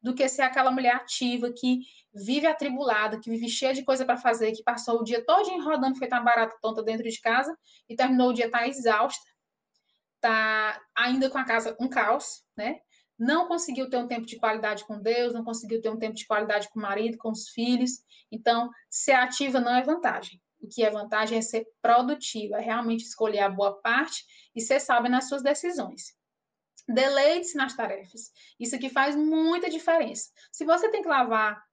[0.05, 1.79] do que ser aquela mulher ativa que
[2.13, 5.97] vive atribulada, que vive cheia de coisa para fazer, que passou o dia todo rodando
[5.97, 7.57] feita uma barata tonta dentro de casa
[7.89, 9.25] e terminou o dia tá exausta,
[10.21, 12.81] tá ainda com a casa um caos, né?
[13.17, 16.27] não conseguiu ter um tempo de qualidade com Deus, não conseguiu ter um tempo de
[16.27, 18.03] qualidade com o marido, com os filhos.
[18.31, 20.39] Então, ser ativa não é vantagem.
[20.61, 24.23] O que é vantagem é ser produtiva, é realmente escolher a boa parte
[24.55, 26.13] e ser sábia nas suas decisões.
[26.87, 28.31] Deleite-se nas tarefas.
[28.59, 30.29] Isso aqui faz muita diferença.
[30.51, 31.63] Se você tem que lavar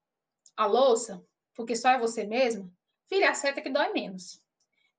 [0.57, 1.23] a louça,
[1.55, 2.73] porque só é você mesmo,
[3.09, 4.41] filha, aceita que dói menos.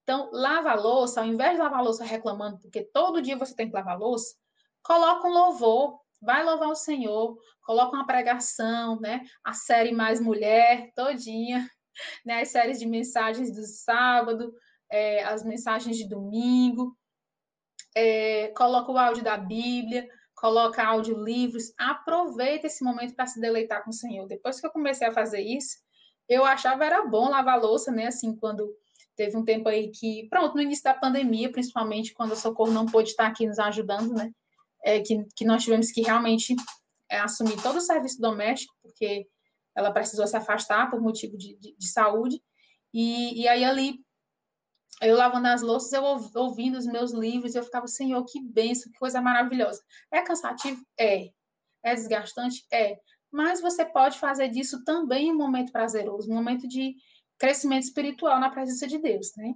[0.03, 3.55] Então, lava a louça, ao invés de lavar a louça reclamando, porque todo dia você
[3.55, 4.35] tem que lavar a louça,
[4.83, 9.21] coloca um louvor, vai louvar o Senhor, coloca uma pregação, né?
[9.43, 11.69] A série Mais Mulher, todinha,
[12.25, 12.41] né?
[12.41, 14.53] As séries de mensagens do sábado,
[14.89, 16.95] é, as mensagens de domingo,
[17.95, 23.91] é, coloca o áudio da Bíblia, coloca audiolivros, aproveita esse momento para se deleitar com
[23.91, 24.27] o Senhor.
[24.27, 25.77] Depois que eu comecei a fazer isso,
[26.27, 28.07] eu achava era bom lavar louça, né?
[28.07, 28.73] Assim, quando
[29.15, 32.85] teve um tempo aí que, pronto, no início da pandemia, principalmente quando o Socorro não
[32.85, 34.31] pôde estar aqui nos ajudando, né?
[34.83, 36.55] é, que, que nós tivemos que realmente
[37.09, 39.25] é, assumir todo o serviço doméstico, porque
[39.75, 42.41] ela precisou se afastar por motivo de, de, de saúde.
[42.93, 43.95] E, e aí ali,
[45.07, 46.03] eu lavando as louças, eu
[46.35, 49.81] ouvindo os meus livros, eu ficava, Senhor, que benção, que coisa maravilhosa.
[50.11, 50.83] É cansativo?
[50.99, 51.29] É.
[51.83, 52.65] É desgastante?
[52.71, 52.97] É.
[53.31, 56.95] Mas você pode fazer disso também um momento prazeroso, um momento de,
[57.43, 59.53] crescimento espiritual na presença de Deus, né?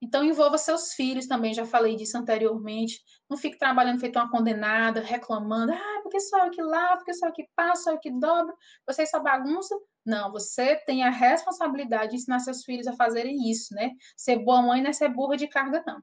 [0.00, 3.02] Então, envolva seus filhos também, já falei disso anteriormente.
[3.28, 7.26] Não fique trabalhando feito uma condenada, reclamando, ah, porque só eu que lavo, porque só
[7.26, 8.54] eu que passo, só eu que dobro,
[8.86, 9.76] vocês só bagunça.
[10.06, 13.90] Não, você tem a responsabilidade de ensinar seus filhos a fazerem isso, né?
[14.16, 16.00] Ser boa mãe não é ser burra de carga, não.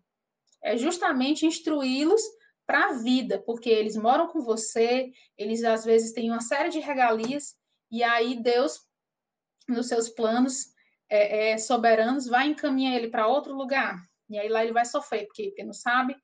[0.62, 2.22] É justamente instruí-los
[2.66, 6.80] para a vida, porque eles moram com você, eles às vezes têm uma série de
[6.80, 7.56] regalias,
[7.92, 8.80] e aí Deus,
[9.68, 10.75] nos seus planos,
[11.10, 13.98] é, é, soberanos, vai encaminhar ele para outro lugar.
[14.30, 16.16] E aí lá ele vai sofrer, porque, porque não sabe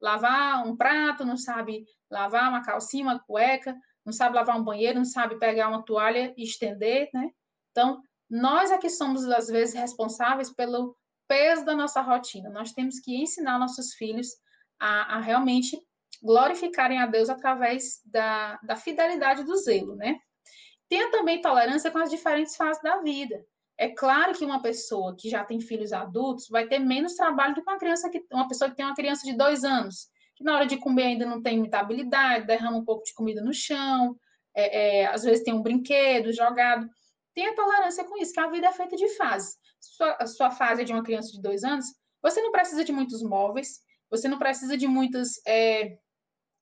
[0.00, 4.98] lavar um prato, não sabe lavar uma calcinha, uma cueca, não sabe lavar um banheiro,
[4.98, 7.30] não sabe pegar uma toalha e estender, né?
[7.70, 10.96] Então, nós é que somos, às vezes, responsáveis pelo
[11.26, 12.50] peso da nossa rotina.
[12.50, 14.28] Nós temos que ensinar nossos filhos
[14.78, 15.80] a, a realmente
[16.22, 20.18] glorificarem a Deus através da, da fidelidade do zelo, né?
[20.88, 23.44] Tenha também tolerância com as diferentes fases da vida.
[23.78, 27.62] É claro que uma pessoa que já tem filhos adultos vai ter menos trabalho do
[27.62, 30.54] que uma criança que uma pessoa que tem uma criança de dois anos, que na
[30.54, 34.16] hora de comer ainda não tem muita habilidade, derrama um pouco de comida no chão,
[34.54, 36.88] é, é, às vezes tem um brinquedo jogado.
[37.34, 39.58] Tenha tolerância com isso, que a vida é feita de fases.
[39.78, 41.86] Sua, a sua fase é de uma criança de dois anos,
[42.22, 43.80] você não precisa de muitos móveis,
[44.10, 45.98] você não precisa de muitos é,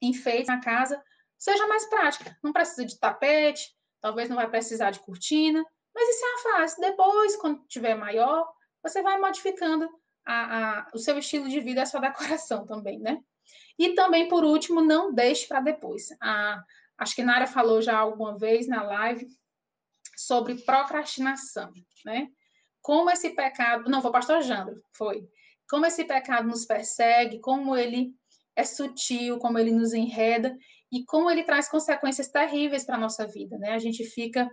[0.03, 1.01] enfeites na casa,
[1.39, 2.37] seja mais prática.
[2.43, 5.65] Não precisa de tapete, talvez não vai precisar de cortina,
[5.95, 6.81] mas isso é uma fase.
[6.81, 8.51] Depois, quando tiver maior,
[8.83, 9.89] você vai modificando
[10.27, 13.23] a, a, o seu estilo de vida, a sua decoração também, né?
[13.79, 16.09] E também, por último, não deixe para depois.
[16.21, 16.63] A,
[16.99, 19.27] acho que Nara falou já alguma vez na live
[20.17, 21.73] sobre procrastinação,
[22.05, 22.29] né?
[22.81, 25.27] Como esse pecado, não, foi o pastor Jandro, foi.
[25.69, 28.13] Como esse pecado nos persegue, como ele
[28.55, 30.57] é sutil, como ele nos enreda
[30.93, 33.73] e como ele traz consequências terríveis para a nossa vida, né?
[33.73, 34.49] A gente fica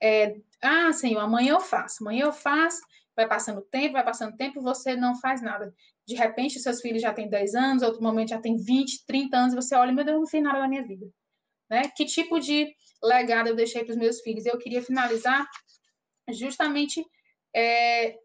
[0.00, 2.80] é, ah, Senhor, amanhã eu faço, amanhã eu faço,
[3.14, 5.74] vai passando tempo, vai passando tempo você não faz nada.
[6.06, 9.54] De repente, seus filhos já têm 10 anos, outro momento já tem 20, 30 anos,
[9.54, 11.06] você olha, meu Deus, não fiz nada da minha vida.
[11.70, 11.88] Né?
[11.94, 14.46] Que tipo de legado eu deixei para os meus filhos?
[14.46, 15.46] Eu queria finalizar
[16.30, 17.04] justamente.
[17.54, 18.16] É...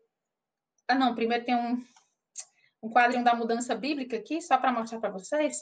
[0.88, 1.84] Ah, não, primeiro tem um,
[2.82, 5.58] um quadrinho da mudança bíblica aqui, só para mostrar para vocês,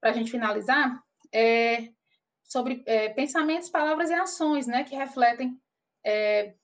[0.00, 1.00] para a gente finalizar.
[1.32, 1.88] É
[2.46, 5.60] sobre é, pensamentos, palavras e ações, né, que refletem
[6.04, 6.54] é,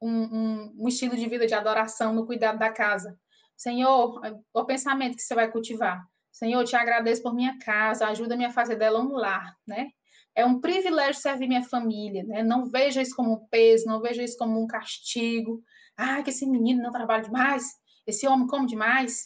[0.00, 3.18] um, um, um, estilo de vida de adoração no cuidado da casa.
[3.56, 4.20] Senhor,
[4.52, 6.06] o pensamento que você vai cultivar.
[6.30, 9.88] Senhor, te agradeço por minha casa, ajuda-me a fazer dela um lar, né?
[10.34, 12.42] É um privilégio servir minha família, né?
[12.42, 15.62] Não veja isso como um peso, não veja isso como um castigo.
[15.96, 17.64] Ah, que esse menino não trabalha demais,
[18.06, 19.24] esse homem come demais,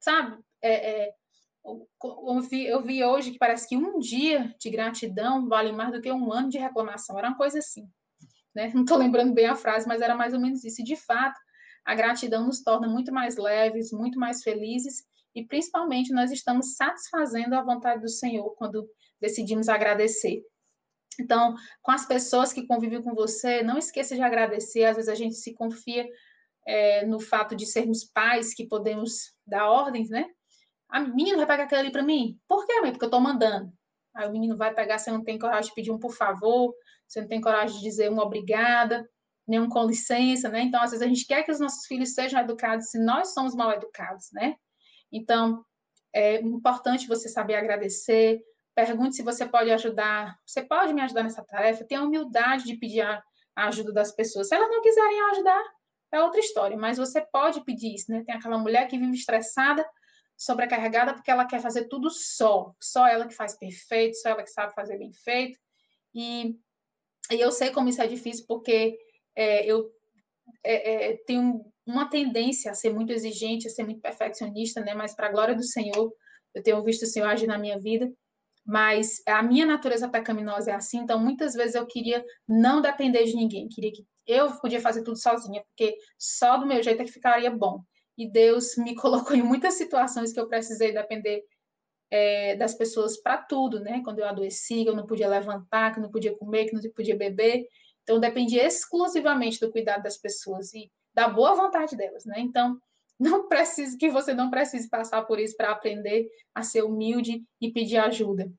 [0.00, 0.36] sabe?
[0.60, 1.14] É, é,
[1.64, 6.32] eu vi, hoje que parece que um dia de gratidão vale mais do que um
[6.32, 7.18] ano de reclamação.
[7.18, 7.88] Era uma coisa assim.
[8.54, 8.70] Né?
[8.74, 10.82] Não estou lembrando bem a frase, mas era mais ou menos isso.
[10.82, 11.38] E, de fato,
[11.84, 15.04] a gratidão nos torna muito mais leves, muito mais felizes,
[15.34, 18.88] e principalmente nós estamos satisfazendo a vontade do Senhor quando
[19.20, 20.42] decidimos agradecer.
[21.20, 24.84] Então, com as pessoas que convivem com você, não esqueça de agradecer.
[24.84, 26.06] Às vezes a gente se confia
[26.66, 30.26] é, no fato de sermos pais que podemos dar ordens, né?
[30.94, 32.38] A menina vai pegar aquilo ali para mim?
[32.46, 32.92] Por quê, mãe?
[32.92, 33.72] Porque eu estou mandando.
[34.14, 36.72] Aí o menino vai pegar, você não tem coragem de pedir um por favor,
[37.04, 39.04] você não tem coragem de dizer uma obrigada,
[39.44, 40.60] nem um com licença, né?
[40.60, 43.56] Então, às vezes, a gente quer que os nossos filhos sejam educados se nós somos
[43.56, 44.54] mal educados, né?
[45.10, 45.64] Então,
[46.12, 48.40] é importante você saber agradecer,
[48.72, 52.76] pergunte se você pode ajudar, você pode me ajudar nessa tarefa, tenha a humildade de
[52.76, 53.20] pedir a
[53.56, 54.46] ajuda das pessoas.
[54.46, 55.64] Se elas não quiserem ajudar,
[56.12, 58.22] é outra história, mas você pode pedir isso, né?
[58.24, 59.84] Tem aquela mulher que vive estressada,
[60.36, 64.50] sobrecarregada porque ela quer fazer tudo só, só ela que faz perfeito, só ela que
[64.50, 65.58] sabe fazer bem feito.
[66.14, 66.56] E,
[67.30, 68.98] e eu sei como isso é difícil porque
[69.36, 69.90] é, eu
[70.62, 74.94] é, é, tenho uma tendência a ser muito exigente, a ser muito perfeccionista, né?
[74.94, 76.12] Mas para a glória do Senhor,
[76.54, 78.10] eu tenho visto o Senhor agir na minha vida.
[78.66, 83.36] Mas a minha natureza pecaminosa é assim, então muitas vezes eu queria não depender de
[83.36, 87.12] ninguém, queria que eu podia fazer tudo sozinha, porque só do meu jeito é que
[87.12, 87.84] ficaria bom
[88.16, 91.44] e Deus me colocou em muitas situações que eu precisei depender
[92.10, 94.00] é, das pessoas para tudo, né?
[94.04, 96.82] Quando eu adoeci, que eu não podia levantar, que eu não podia comer, que não
[96.92, 97.66] podia beber.
[98.02, 102.36] Então, dependia exclusivamente do cuidado das pessoas e da boa vontade delas, né?
[102.38, 102.78] Então,
[103.18, 107.72] não precisa que você não precise passar por isso para aprender a ser humilde e
[107.72, 108.52] pedir ajuda.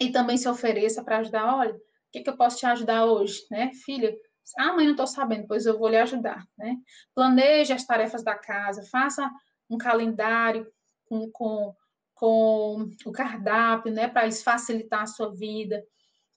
[0.00, 1.56] E também se ofereça para ajudar.
[1.56, 4.14] Olha, o que, que eu posso te ajudar hoje, né, filha?
[4.58, 6.76] Ah, mãe, não estou sabendo, pois eu vou lhe ajudar, né?
[7.14, 9.30] Planeje as tarefas da casa, faça
[9.70, 10.70] um calendário
[11.06, 11.74] com, com,
[12.14, 15.82] com o cardápio, né, para facilitar a sua vida.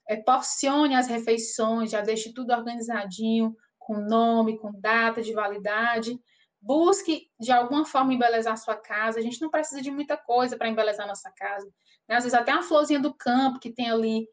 [0.08, 6.20] É, porcione as refeições, já deixe tudo organizadinho, com nome, com data de validade.
[6.62, 9.20] Busque, de alguma forma, embelezar a sua casa.
[9.20, 11.68] A gente não precisa de muita coisa para embelezar a nossa casa.
[12.08, 12.16] Né?
[12.16, 14.28] Às vezes, até uma florzinha do campo que tem ali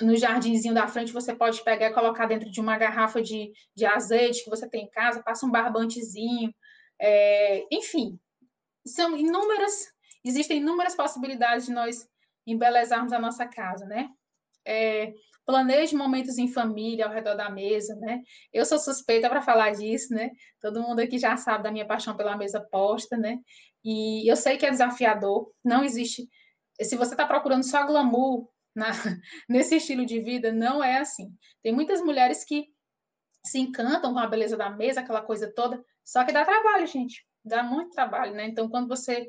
[0.00, 3.84] no jardinzinho da frente, você pode pegar e colocar dentro de uma garrafa de, de
[3.84, 6.54] azeite que você tem em casa, passa um barbantezinho.
[7.00, 8.18] É, enfim,
[8.86, 9.92] são inúmeras,
[10.24, 12.06] existem inúmeras possibilidades de nós
[12.46, 14.08] embelezarmos a nossa casa, né?
[14.64, 15.12] É,
[15.44, 18.22] planeje momentos em família ao redor da mesa, né?
[18.52, 20.30] Eu sou suspeita para falar disso, né?
[20.60, 23.38] Todo mundo aqui já sabe da minha paixão pela mesa posta, né?
[23.84, 26.28] E eu sei que é desafiador, não existe.
[26.80, 28.90] Se você está procurando só glamour na,
[29.48, 31.34] nesse estilo de vida, não é assim.
[31.62, 32.66] Tem muitas mulheres que
[33.44, 37.26] se encantam com a beleza da mesa, aquela coisa toda, só que dá trabalho, gente.
[37.44, 38.46] Dá muito trabalho, né?
[38.46, 39.28] Então, quando você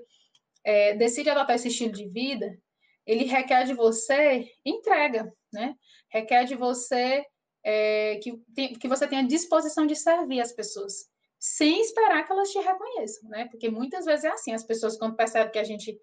[0.64, 2.58] é, decide adotar esse estilo de vida,
[3.06, 5.76] ele requer de você entrega, né?
[6.12, 7.26] Requer de você
[7.64, 11.10] é, que, que você tenha disposição de servir as pessoas,
[11.40, 13.46] sem esperar que elas te reconheçam, né?
[13.50, 16.00] Porque muitas vezes é assim, as pessoas quando percebem que a gente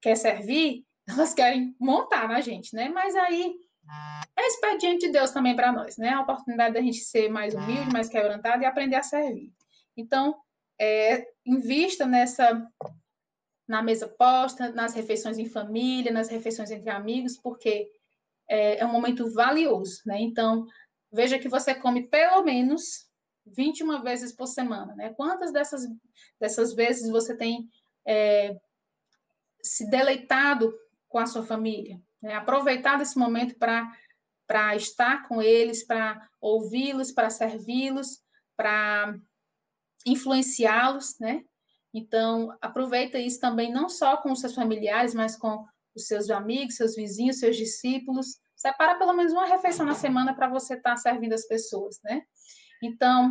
[0.00, 2.88] quer servir, elas querem montar na gente, né?
[2.88, 3.56] Mas aí
[4.36, 6.10] é expediente de Deus também para nós, né?
[6.10, 9.52] A oportunidade da gente ser mais humilde, mais quebrantado e aprender a servir.
[9.96, 10.36] Então,
[10.80, 12.66] é, invista nessa
[13.68, 17.90] na mesa posta, nas refeições em família, nas refeições entre amigos, porque
[18.48, 20.20] é, é um momento valioso, né?
[20.20, 20.66] Então,
[21.10, 23.06] veja que você come pelo menos
[23.46, 25.14] 21 vezes por semana, né?
[25.14, 25.86] Quantas dessas,
[26.40, 27.68] dessas vezes você tem
[28.06, 28.56] é,
[29.62, 30.74] se deleitado
[31.12, 32.00] com a sua família?
[32.22, 32.34] Né?
[32.34, 38.22] Aproveitado esse momento para estar com eles, para ouvi-los, para servi-los,
[38.56, 39.14] para
[40.06, 41.44] influenciá-los, né?
[41.94, 46.76] Então, aproveita isso também não só com os seus familiares, mas com os seus amigos,
[46.76, 48.40] seus vizinhos, seus discípulos.
[48.56, 52.22] Separa pelo menos uma refeição na semana para você estar tá servindo as pessoas, né?
[52.82, 53.30] Então,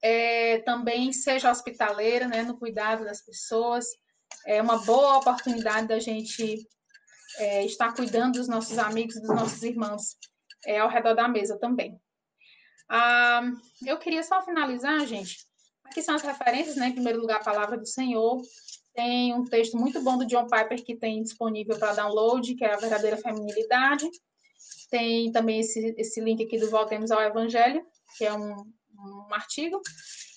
[0.00, 3.86] é, também seja hospitaleira, né, no cuidado das pessoas.
[4.46, 6.66] É uma boa oportunidade da gente
[7.38, 10.16] é, estar cuidando dos nossos amigos dos nossos irmãos
[10.66, 12.00] é, ao redor da mesa também.
[12.88, 13.42] Ah,
[13.84, 15.48] eu queria só finalizar, gente,
[15.90, 16.88] Aqui são as referências, né?
[16.88, 18.42] Em primeiro lugar, a palavra do Senhor.
[18.94, 22.74] Tem um texto muito bom do John Piper que tem disponível para download, que é
[22.74, 24.08] a verdadeira feminilidade.
[24.90, 27.84] Tem também esse, esse link aqui do Voltemos ao Evangelho,
[28.16, 29.80] que é um, um artigo.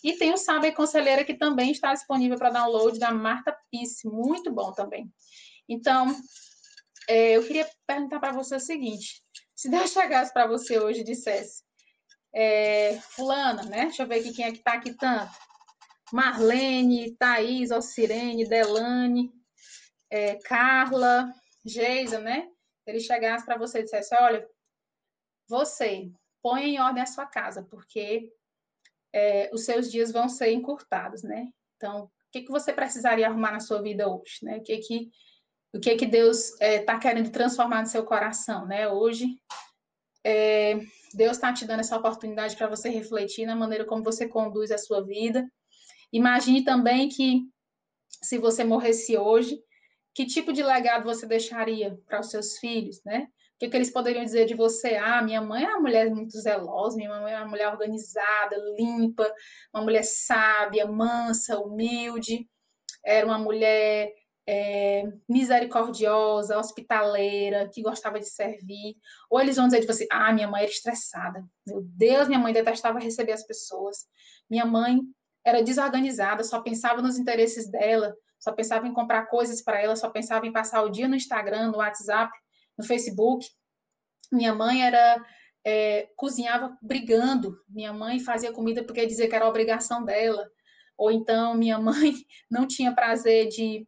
[0.03, 4.07] E tem o Sábia e Conselheira, que também está disponível para download, da Marta Pisse,
[4.07, 5.11] muito bom também.
[5.67, 6.15] Então,
[7.07, 9.23] é, eu queria perguntar para você o seguinte:
[9.55, 11.63] se Deus chegasse para você hoje e dissesse,
[12.33, 13.85] é, fulana, né?
[13.85, 15.31] Deixa eu ver aqui quem é que tá aqui tanto.
[16.11, 19.31] Marlene, Thaís, Alcirene, Delane,
[20.09, 21.33] é, Carla,
[21.65, 22.49] Geisa, né?
[22.85, 24.45] Ele chegasse para você e dissesse, olha,
[25.47, 26.11] você,
[26.41, 28.31] põe em ordem a sua casa, porque
[29.13, 31.47] é, os seus dias vão ser encurtados, né?
[31.75, 34.57] Então, o que, que você precisaria arrumar na sua vida hoje, né?
[34.57, 35.09] O que que,
[35.73, 38.87] o que, que Deus está é, tá querendo transformar no seu coração, né?
[38.87, 39.25] Hoje,
[40.23, 40.79] é,
[41.13, 44.77] Deus está te dando essa oportunidade para você refletir na maneira como você conduz a
[44.77, 45.49] sua vida.
[46.13, 47.41] Imagine também que,
[48.21, 49.61] se você morresse hoje,
[50.13, 53.27] que tipo de legado você deixaria para os seus filhos, né?
[53.61, 54.95] Que, que, eles poderiam dizer de você?
[54.95, 59.31] Ah, minha mãe é uma mulher muito zelosa, minha mãe é uma mulher organizada, limpa,
[59.71, 62.49] uma mulher sábia, mansa, humilde,
[63.05, 64.11] era uma mulher
[64.47, 68.95] é, misericordiosa, hospitaleira, que gostava de servir,
[69.29, 72.53] ou eles vão dizer de você, ah, minha mãe era estressada, meu Deus, minha mãe
[72.53, 74.07] detestava receber as pessoas,
[74.49, 75.01] minha mãe
[75.45, 80.09] era desorganizada, só pensava nos interesses dela, só pensava em comprar coisas para ela, só
[80.09, 82.31] pensava em passar o dia no Instagram, no WhatsApp,
[82.81, 83.47] no Facebook.
[84.31, 85.23] Minha mãe era
[85.65, 87.57] é, cozinhava brigando.
[87.69, 90.49] Minha mãe fazia comida porque dizia que era obrigação dela.
[90.97, 92.13] Ou então minha mãe
[92.49, 93.87] não tinha prazer de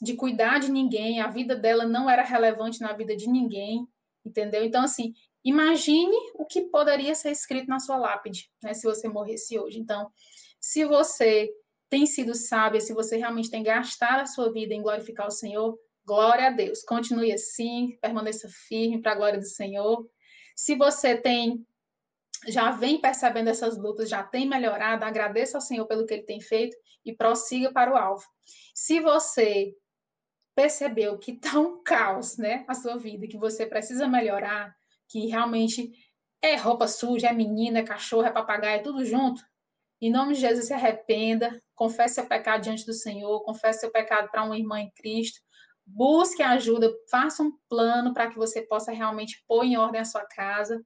[0.00, 3.86] de cuidar de ninguém, a vida dela não era relevante na vida de ninguém,
[4.24, 4.64] entendeu?
[4.64, 5.12] Então, assim,
[5.44, 9.78] imagine o que poderia ser escrito na sua lápide, né, se você morresse hoje.
[9.78, 10.10] Então,
[10.60, 11.50] se você
[11.88, 15.78] tem sido sábia, se você realmente tem gastado a sua vida em glorificar o Senhor,
[16.08, 16.82] glória a Deus.
[16.82, 20.08] Continue assim, permaneça firme para a glória do Senhor.
[20.56, 21.64] Se você tem
[22.46, 26.40] já vem percebendo essas lutas, já tem melhorado, agradeça ao Senhor pelo que ele tem
[26.40, 28.24] feito e prossiga para o alvo.
[28.74, 29.74] Se você
[30.54, 34.74] percebeu que está um caos, né, a sua vida, que você precisa melhorar,
[35.08, 35.92] que realmente
[36.40, 39.42] é roupa suja, é menina, é cachorro, é papagaio, é tudo junto,
[40.00, 44.30] em nome de Jesus, se arrependa, confesse seu pecado diante do Senhor, confesse seu pecado
[44.30, 45.40] para uma irmã em Cristo,
[45.88, 50.24] busque ajuda, faça um plano para que você possa realmente pôr em ordem a sua
[50.24, 50.84] casa,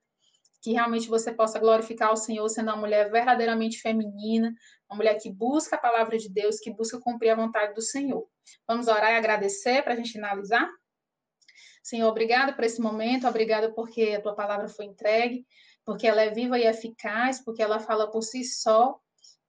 [0.62, 4.54] que realmente você possa glorificar o Senhor sendo uma mulher verdadeiramente feminina,
[4.88, 8.26] uma mulher que busca a palavra de Deus, que busca cumprir a vontade do Senhor.
[8.66, 10.70] Vamos orar e agradecer para a gente finalizar?
[11.82, 15.44] Senhor, obrigado por esse momento, obrigado porque a tua palavra foi entregue,
[15.84, 19.00] porque ela é viva e eficaz, porque ela fala por si só,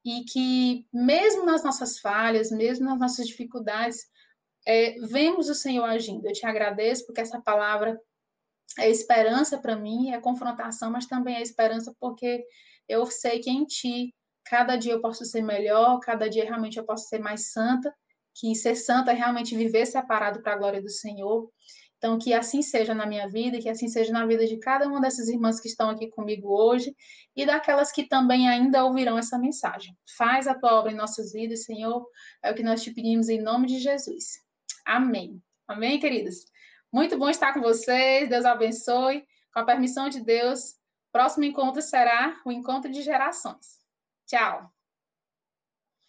[0.04, 4.08] e que mesmo nas nossas falhas, mesmo nas nossas dificuldades,
[4.66, 6.26] é, vemos o Senhor agindo.
[6.26, 8.00] Eu te agradeço porque essa palavra
[8.80, 12.44] é esperança para mim, é confrontação, mas também é esperança porque
[12.88, 14.14] eu sei que em Ti,
[14.46, 17.94] cada dia eu posso ser melhor, cada dia realmente eu posso ser mais santa,
[18.36, 21.50] que ser santa é realmente viver separado para a glória do Senhor.
[21.98, 25.00] Então, que assim seja na minha vida, que assim seja na vida de cada uma
[25.00, 26.94] dessas irmãs que estão aqui comigo hoje
[27.34, 29.96] e daquelas que também ainda ouvirão essa mensagem.
[30.18, 32.06] Faz a tua obra em nossas vidas, Senhor,
[32.44, 34.43] é o que nós te pedimos em nome de Jesus.
[34.86, 35.42] Amém.
[35.68, 36.46] Amém, queridas?
[36.92, 38.30] Muito bom estar com vocês.
[38.30, 39.26] Deus abençoe.
[39.54, 40.76] Com a permissão de Deus,
[41.12, 43.80] próximo encontro será o encontro de gerações.
[44.26, 44.73] Tchau.